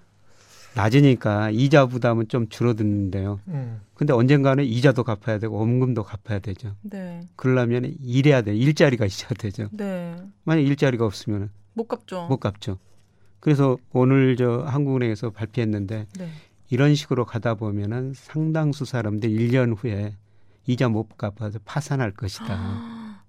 [0.74, 3.40] 낮으니까 이자 부담은 좀 줄어드는데요.
[3.48, 3.52] 예.
[3.52, 3.80] 음.
[3.94, 6.74] 근데 언젠가는 이자도 갚아야 되고 원금도 갚아야 되죠.
[6.82, 7.20] 네.
[7.36, 8.54] 그러려면 일해야 돼.
[8.54, 9.68] 일자리가 있어야 되죠.
[9.72, 10.16] 네.
[10.44, 12.26] 만약 일자리가 없으면 못 갚죠.
[12.28, 12.78] 못 갚죠.
[13.40, 16.28] 그래서 오늘 저 한국은행에서 발표했는데 네.
[16.70, 20.14] 이런 식으로 가다 보면은 상당수 사람들 1년 후에
[20.66, 23.20] 이자 못 갚아서 파산할 것이다.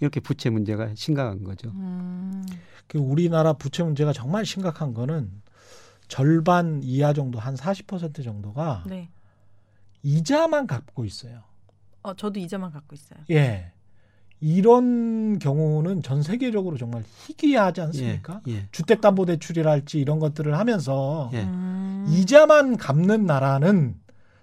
[0.00, 1.70] 이렇게 부채 문제가 심각한 거죠.
[1.70, 2.44] 음.
[2.86, 5.30] 그 우리나라 부채 문제가 정말 심각한 거는
[6.08, 9.08] 절반 이하 정도 한40% 정도가 네.
[10.02, 11.42] 이자만 갚고 있어요.
[12.02, 13.18] 어, 저도 이자만 갖고 있어요.
[13.30, 13.72] 예.
[14.40, 18.42] 이런 경우는 전 세계적으로 정말 희귀하지 않습니까?
[18.48, 21.44] 예, 예, 주택담보대출이랄지 이런 것들을 하면서 예.
[21.44, 22.04] 음.
[22.10, 23.94] 이자만 갚는 나라는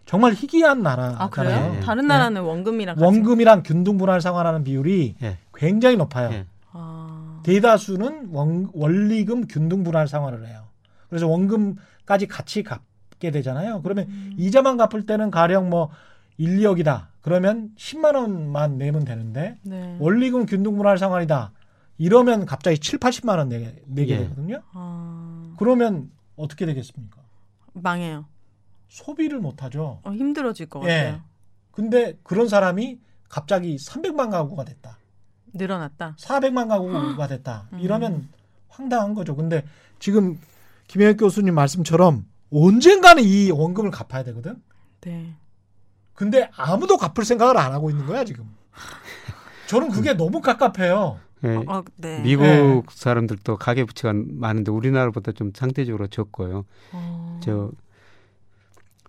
[0.07, 1.17] 정말 희귀한 나라잖아요.
[1.19, 1.73] 아 그래요?
[1.75, 1.79] 예.
[1.81, 2.95] 다른 나라는 원금이랑.
[2.99, 5.37] 원금이랑 균등분할 상환하는 비율이 예.
[5.53, 6.31] 굉장히 높아요.
[6.31, 6.45] 예.
[6.71, 7.41] 아.
[7.43, 10.63] 대다수는 원, 원리금 균등분할 상환을 해요.
[11.11, 13.81] 그래서 원금까지 같이 갚게 되잖아요.
[13.81, 14.33] 그러면 음.
[14.37, 15.89] 이자만 갚을 때는 가령 뭐
[16.37, 17.07] 1, 2억이다.
[17.19, 19.97] 그러면 10만 원만 내면 되는데 네.
[19.99, 21.51] 원리금 균등분할 상환이다.
[21.97, 24.17] 이러면 갑자기 7, 80만 원 내, 내게 예.
[24.19, 24.63] 되거든요.
[24.71, 25.53] 아.
[25.59, 27.21] 그러면 어떻게 되겠습니까?
[27.73, 28.25] 망해요.
[28.87, 29.99] 소비를 못 하죠.
[30.03, 30.87] 어, 힘들어질 것 예.
[30.87, 31.21] 같아요.
[31.71, 34.97] 근데 그런 사람이 갑자기 300만 가구가 됐다.
[35.53, 36.15] 늘어났다.
[36.17, 37.67] 400만 가구가 됐다.
[37.73, 37.79] 음.
[37.79, 38.29] 이러면
[38.69, 39.35] 황당한 거죠.
[39.35, 39.65] 근데
[39.99, 40.39] 지금
[40.91, 44.61] 김영혁 교수님 말씀처럼 언젠가는 이 원금을 갚아야 되거든.
[44.99, 45.33] 네.
[46.13, 48.53] 근데 아무도 갚을 생각을 안 하고 있는 거야 지금.
[49.67, 51.17] 저는 그게 너무 깝깝해요.
[51.45, 51.55] 예.
[51.65, 52.21] 어, 네.
[52.23, 52.81] 미국 네.
[52.89, 56.65] 사람들도 가계 부채가 많은데 우리나라보다 좀 상대적으로 적고요.
[56.91, 57.39] 어.
[57.41, 57.71] 저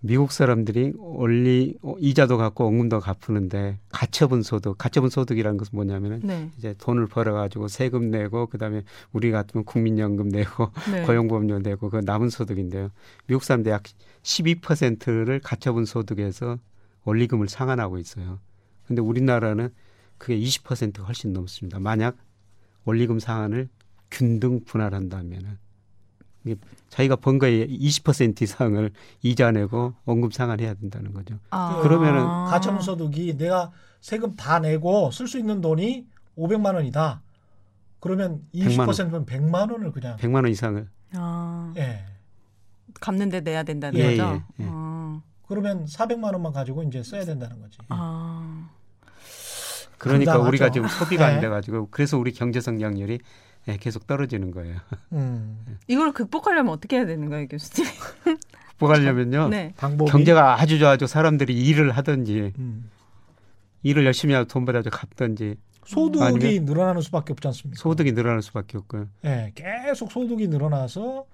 [0.05, 6.51] 미국 사람들이 원리 어, 이자도 갚고 원금도 갚는데 가처분 소득, 가처분 소득이라는 것은 뭐냐면은 네.
[6.57, 8.83] 이제 돈을 벌어 가지고 세금 내고 그다음에
[9.13, 11.03] 우리 같으면 국민연금 내고 네.
[11.07, 12.89] 고용보험료 내고 그 남은 소득인데요.
[13.27, 13.83] 미국 사람들 약
[14.23, 16.57] 12%를 가처분 소득에서
[17.05, 18.39] 원리금을 상환하고 있어요.
[18.85, 19.69] 근데 우리나라는
[20.17, 21.79] 그게 20%가 훨씬 넘습니다.
[21.79, 22.17] 만약
[22.83, 23.69] 원리금 상환을
[24.11, 25.62] 균등 분할한다면은
[26.89, 28.91] 자기가 번 거에 20% 이상을
[29.21, 31.39] 이자 내고 원금 상환해야 된다는 거죠.
[31.49, 31.79] 아.
[31.81, 33.71] 그러면은 가처분 소득이 내가
[34.01, 36.05] 세금 다 내고 쓸 수 있는 돈이
[36.37, 37.21] 500만 원이다.
[37.99, 41.73] 그러면 100만 20%면 100만 원을 그냥 100만 원 이상을 아.
[41.77, 42.05] 예.
[42.99, 44.41] 갚는데 내야 된다는 예, 거죠.
[44.59, 44.67] 예, 예.
[44.69, 45.21] 아.
[45.47, 47.77] 그러면 400만 원만 가지고 이제 써야 된다는 거지.
[47.89, 48.69] 아.
[49.97, 50.49] 그러니까 감당하죠.
[50.49, 51.35] 우리가 지금 소비가 네.
[51.35, 53.19] 안 돼가지고 그래서 우리 경제 성장률이
[53.67, 54.77] 예, 계속 떨어지는 거예요.
[55.13, 55.77] 음.
[55.87, 57.89] 이걸 극복하려면 어떻게 해야 되는 거예요, 교수님?
[58.73, 59.49] 극복하려면요.
[59.49, 59.73] 네.
[59.77, 62.89] 방법이 경제가 아주 좋아져 사람들이 일을 하든지 음.
[63.83, 65.55] 일을 열심히 하고 돈 받아서 갚든지
[65.85, 67.79] 소득이 늘어나는 수밖에 없지 않습니까?
[67.81, 69.07] 소득이 늘어날 수밖에 없고요.
[69.25, 71.25] 예, 계속 소득이 늘어나서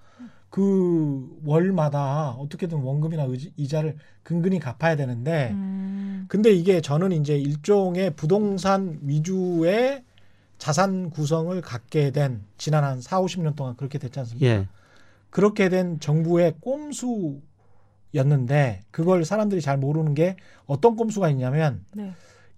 [0.50, 6.26] 그 월마다 어떻게든 원금이나 의지- 이자를 근근히 갚아야 되는데 음.
[6.28, 10.04] 근데 이게 저는 이제 일종의 부동산 위주의
[10.60, 14.46] 자산 구성을 갖게 된 지난 한 4, 50년 동안 그렇게 됐지 않습니까?
[14.46, 14.68] 예.
[15.32, 16.56] 그렇게 된 정부의
[18.12, 20.36] 꼼수였는데 그걸 사람들이 잘 모르는 게
[20.66, 22.14] 어떤 꼼수가 있냐면 네.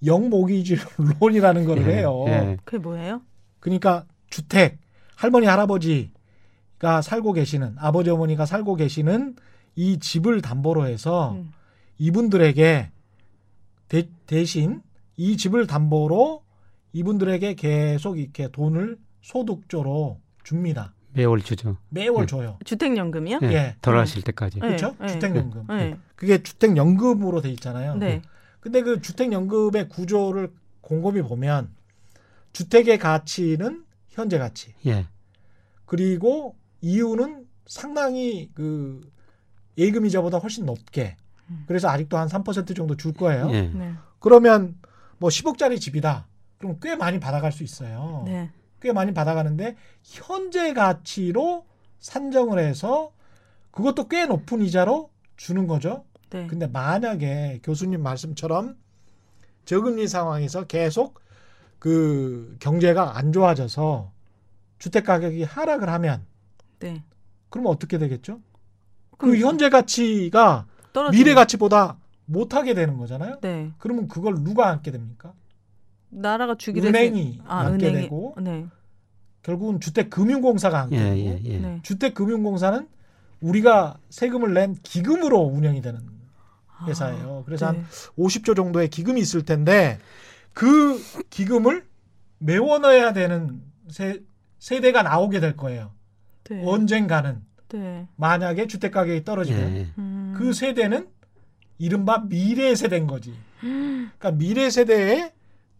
[0.06, 0.78] 영모기지
[1.22, 2.26] 론이라는 거를 예, 해요.
[2.28, 2.58] 예.
[2.66, 3.22] 그게 뭐예요?
[3.60, 4.80] 그러니까 주택
[5.16, 9.36] 할머니 할아버지가 살고 계시는 아버지 어머니가 살고 계시는
[9.76, 11.52] 이 집을 담보로 해서 음.
[12.00, 12.90] 이분들에게
[13.90, 14.82] 대, 대신
[15.18, 16.42] 이 집을 담보로
[16.94, 20.94] 이분들에게 계속 이렇게 돈을 소득조로 줍니다.
[21.14, 21.78] 매월 주죠.
[21.90, 22.26] 매월 예.
[22.26, 22.58] 줘요.
[22.64, 23.40] 주택연금이요?
[23.44, 23.48] 예.
[23.48, 23.76] 예.
[23.82, 24.60] 돌아가실 때까지.
[24.60, 24.68] 네.
[24.68, 24.96] 그렇죠?
[25.00, 25.08] 네.
[25.08, 25.68] 주택연금.
[25.68, 25.98] 네.
[26.16, 27.96] 그게 주택연금으로 돼 있잖아요.
[27.96, 28.22] 네.
[28.60, 31.70] 근데 그 주택연금의 구조를 곰곰이 보면
[32.54, 34.74] 주택의 가치는 현재 가치.
[34.86, 35.08] 예.
[35.86, 39.02] 그리고 이유는 상당히 그
[39.78, 41.18] 예금 이자보다 훨씬 높게.
[41.68, 43.50] 그래서 아직도 한 3% 정도 줄 거예요.
[43.52, 43.64] 예.
[43.64, 43.94] 네.
[44.20, 44.78] 그러면
[45.18, 46.28] 뭐 10억짜리 집이다.
[46.62, 48.22] 그럼 꽤 많이 받아갈 수 있어요.
[48.26, 48.52] 네.
[48.82, 51.66] 꽤 많이 받아가는데 현재 가치로
[52.00, 53.12] 산정을 해서
[53.72, 56.06] 그것도 꽤 높은 이자로 주는 거죠.
[56.30, 56.46] 네.
[56.48, 58.78] 근데 만약에 교수님 말씀처럼
[59.66, 61.20] 저금리 상황에서 계속
[61.80, 64.12] 그 경제가 안 좋아져서
[64.78, 66.26] 주택 가격이 하락을 하면
[66.80, 67.04] 네.
[67.50, 68.40] 그러면 어떻게 되겠죠?
[69.18, 73.40] 그 현재 가치가 떨어지는- 미래 가치보다 못하게 되는 거잖아요.
[73.42, 73.72] 네.
[73.80, 75.34] 그러면 그걸 누가 안게 됩니까?
[76.12, 78.68] 나라가 주기로 은행이 아, 안게 은행이 되고 네.
[79.42, 81.58] 결국은 주택금융공사가 안게 예, 되고 예, 예.
[81.58, 81.80] 네.
[81.84, 82.88] 주택금융공사는
[83.42, 86.00] 우리가 세금을 낸 기금으로 운영이 되는
[86.86, 87.44] 회사예요.
[87.46, 87.80] 그래서 네.
[87.80, 87.88] 한
[88.18, 90.00] 50조 정도의 기금이 있을 텐데
[90.54, 91.00] 그
[91.30, 91.86] 기금을
[92.38, 94.22] 메워 넣어야 되는 세,
[94.60, 95.92] 세대가 나오게 될 거예요.
[96.50, 96.62] 네.
[96.66, 98.08] 언젠가는 네.
[98.16, 99.88] 만약에 주택 가격이 예, 떨어지면 예.
[99.98, 100.34] 음.
[100.38, 101.08] 그 세대는
[101.78, 103.34] 이른바 미래 세대인 거지.
[103.62, 105.32] 그러니까 미래 세대에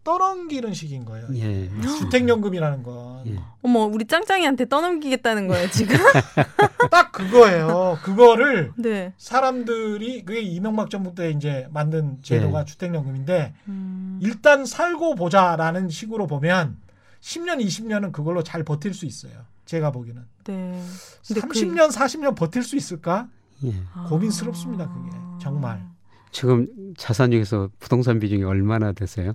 [0.04, 1.28] 떠넘기는 식인 거예요.
[1.34, 1.70] 예.
[1.80, 3.22] 주택연금이라는 건.
[3.26, 3.38] 예.
[3.62, 5.96] 어머, 우리 짱짱이한테 떠넘기겠다는 거예요, 지금?
[6.90, 7.98] 딱 그거예요.
[8.02, 9.12] 그거를 네.
[9.16, 12.64] 사람들이 그게 이명박 정부 때 이제 만든 제도가 네.
[12.64, 14.18] 주택연금인데 음.
[14.22, 16.76] 일단 살고 보자라는 식으로 보면
[17.20, 19.32] 10년, 20년은 그걸로 잘 버틸 수 있어요.
[19.64, 20.22] 제가 보기에는.
[20.44, 20.82] 네.
[21.28, 23.28] 근데 그- 30년, 40년 버틸 수 있을까?
[23.64, 23.72] 예.
[23.94, 24.06] 아.
[24.08, 25.16] 고민스럽습니다, 그게.
[25.40, 25.86] 정말.
[26.32, 29.34] 지금 자산 중에서 부동산 비중이 얼마나 되세요?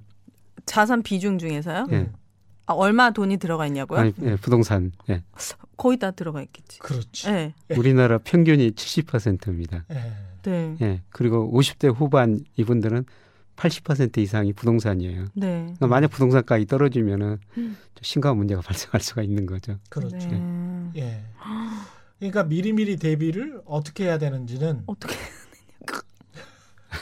[0.66, 1.88] 자산 비중 중에서요?
[1.92, 2.10] 예.
[2.66, 4.00] 아, 얼마 돈이 들어가 있냐고요?
[4.00, 4.92] 아니, 예, 부동산.
[5.10, 5.24] 예.
[5.78, 6.80] 거의 다 들어가 있겠지.
[6.80, 7.28] 그렇지.
[7.28, 7.54] 네.
[7.78, 9.86] 우리나라 평균이 70%입니다.
[9.92, 10.14] 예.
[10.44, 10.78] 네.
[10.82, 11.02] 예.
[11.10, 13.06] 그리고 50대 후반 이분들은
[13.56, 15.26] 80% 이상이 부동산이에요.
[15.34, 15.48] 네.
[15.62, 17.78] 그러니까 만약 부동산 가격이 떨어지면은 음.
[17.96, 19.78] 좀 심각한 문제가 발생할 수가 있는 거죠.
[19.90, 20.18] 그렇죠.
[20.18, 20.92] 네.
[20.98, 21.24] 예.
[22.20, 25.16] 그러니까 미리미리 대비를 어떻게 해야 되는지는 어떻게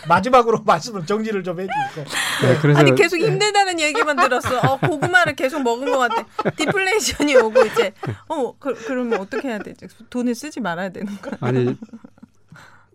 [0.07, 2.05] 마지막으로 말씀을 정리를 좀 해주세요.
[2.43, 4.59] 네, 그래서 아니 계속 힘들다는 얘기만 들었어.
[4.59, 6.25] 어, 고구마를 계속 먹은 것 같아.
[6.51, 7.93] 디플레이션이 오고 이제
[8.27, 9.87] 어 그, 그러면 어떻게 해야 되지?
[10.09, 11.35] 돈을 쓰지 말아야 되는 거야.
[11.41, 11.75] 아니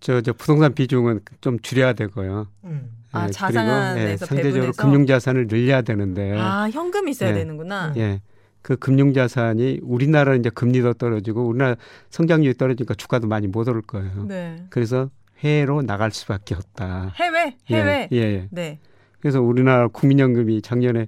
[0.00, 2.48] 저, 저 부동산 비중은 좀 줄여야 되고요.
[2.64, 2.90] 음.
[3.12, 4.72] 아, 예, 자산에서 그리고 예, 상대적으로?
[4.72, 7.34] 금융 자산을 늘려야 되는데 아 현금 있어야 예.
[7.34, 7.92] 되는구나.
[7.96, 8.20] 예.
[8.62, 11.76] 그 금융 자산이 우리나라는 이제 금리도 떨어지고 우리나라
[12.10, 14.24] 성장률이 떨어지니까 주가도 많이 못 오를 거예요.
[14.28, 14.64] 네.
[14.68, 15.08] 그래서
[15.40, 17.12] 해외로 나갈 수밖에 없다.
[17.16, 18.08] 해외 해외.
[18.12, 18.48] 예, 예.
[18.50, 18.78] 네.
[19.20, 21.06] 그래서 우리나라 국민연금이 작년에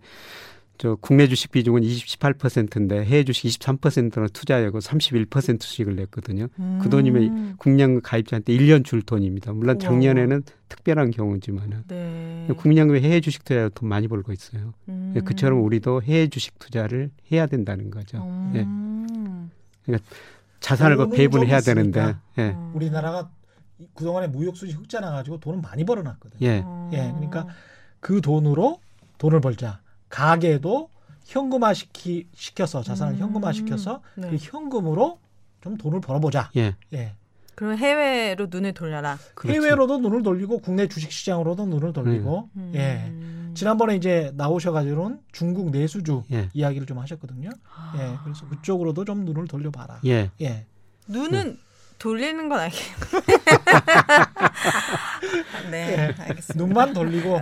[0.79, 6.49] 저 국내 주식 비중은 28%인데 해외 주식 23%는 투자하고 31% 수익을 냈거든요.
[6.83, 9.53] 그 돈이면 국민연금 가입자한테 1년 줄 돈입니다.
[9.53, 9.79] 물론 우와.
[9.79, 12.49] 작년에는 특별한 경우지만은 네.
[12.57, 14.75] 국민연금이 해외 주식 투자로 돈 많이 벌고 있어요.
[14.89, 15.13] 음.
[15.15, 18.19] 예, 그처럼 우리도 해외 주식 투자를 해야 된다는 거죠.
[18.55, 18.61] 예.
[18.63, 19.49] 음.
[20.61, 21.75] 자산을 그 돈은 배분을 좀 해야 있으니까.
[21.75, 22.73] 되는데, 예, 음.
[22.75, 23.31] 우리나라가
[23.95, 26.39] 그동안에 무역 수지 흑자 나가지고 돈을 많이 벌어놨거든요.
[26.43, 26.91] 예, 어.
[26.93, 27.47] 예, 그러니까
[28.01, 28.81] 그 돈으로
[29.19, 29.81] 돈을 벌자.
[30.09, 30.91] 가게도
[31.25, 33.19] 현금화 시키, 시켜서 자산을 음.
[33.19, 34.31] 현금화 시켜서 네.
[34.31, 35.19] 그 현금으로
[35.61, 36.51] 좀 돈을 벌어보자.
[36.57, 37.15] 예, 예.
[37.55, 39.19] 그럼 해외로 눈을 돌려라.
[39.35, 39.61] 그렇죠.
[39.61, 42.73] 해외로도 눈을 돌리고 국내 주식 시장으로도 눈을 돌리고 음.
[42.75, 43.55] 예.
[43.55, 47.51] 지난번에 이제 나오셔가지고는 중국 내수주 예, 이야기를 좀 하셨거든요.
[47.75, 47.93] 아.
[47.97, 50.01] 예, 그래서 그쪽으로도 좀 눈을 돌려봐라.
[50.07, 50.31] 예.
[50.41, 50.67] 예.
[51.09, 51.59] 눈은
[52.03, 53.23] 돌리는 건 알겠네.
[55.71, 55.97] 네, 예.
[56.21, 56.55] 알겠습니다.
[56.57, 57.41] 눈만 돌리고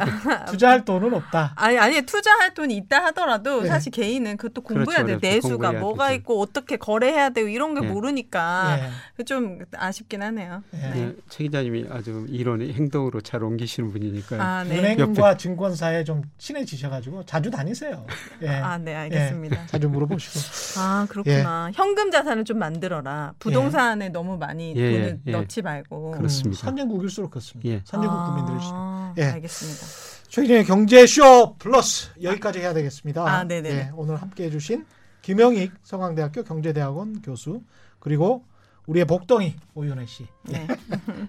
[0.49, 1.55] 투자할 돈은 없다.
[1.57, 3.69] 아니 아니 투자할 돈이 있다 하더라도 네.
[3.69, 5.31] 사실 개인은 그것도 공부해야 그렇죠, 돼.
[5.31, 5.49] 그렇죠.
[5.49, 6.19] 내수가 공부해야 뭐가 되죠.
[6.19, 7.91] 있고 어떻게 거래해야 되고 이런 게 예.
[7.91, 9.25] 모르니까 예.
[9.25, 10.63] 좀 아쉽긴 하네요.
[10.75, 10.77] 예.
[10.77, 11.01] 네.
[11.01, 14.43] 예, 최 기자님이 아주 이론을 행동으로 잘 옮기시는 분이니까요.
[14.43, 14.79] 아, 네.
[14.79, 18.05] 은행과 증권사에 좀 친해지셔가지고 자주 다니세요.
[18.43, 18.49] 예.
[18.49, 19.69] 아, 네, 알겠습니다.
[19.69, 20.81] 자주 물어보시고.
[20.81, 21.71] 아, 그렇구나.
[21.73, 23.33] 현금 자산을 좀 만들어라.
[23.39, 25.31] 부동산에 너무 많이 예, 돈을 예.
[25.33, 26.13] 넣지 말고.
[26.13, 26.49] 그렇습니다.
[26.51, 27.71] 음, 선진국일수록 그렇습니다.
[27.71, 27.83] 예.
[27.85, 29.15] 선진국 아, 국민들이시죠.
[29.19, 29.25] 예.
[29.35, 30.21] 알겠습니다.
[30.29, 33.25] 최근의 경제 쇼 플러스 여기까지 해야 되겠습니다.
[33.27, 33.77] 아, 네네네.
[33.77, 34.87] 예, 오늘 함께 해주신
[35.23, 37.63] 김영익 성황대학교 경제대학원 교수
[37.99, 38.45] 그리고
[38.87, 40.27] 우리의 복덩이 오윤혜 씨.
[40.45, 40.67] 네.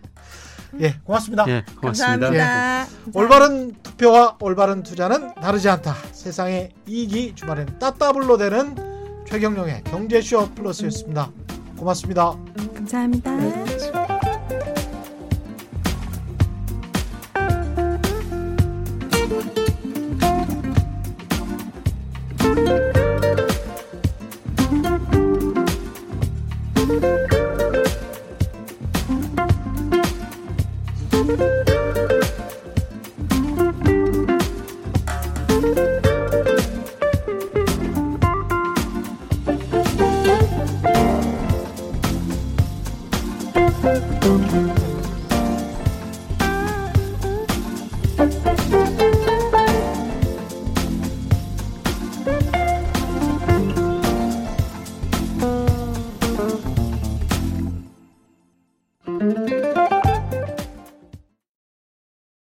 [0.79, 1.45] 예, 고맙습니다.
[1.47, 2.29] 예, 고맙습니다.
[2.29, 2.87] 감사합니다.
[3.13, 5.93] 올바른 투표와 올바른 투자는 다르지 않다.
[6.11, 8.75] 세상의 이익이 주말엔 따따블로 되는
[9.27, 11.31] 최경영의 경제쇼 플러스였습니다.
[11.81, 12.37] 고맙습니다.
[12.75, 14.00] 감사합니다.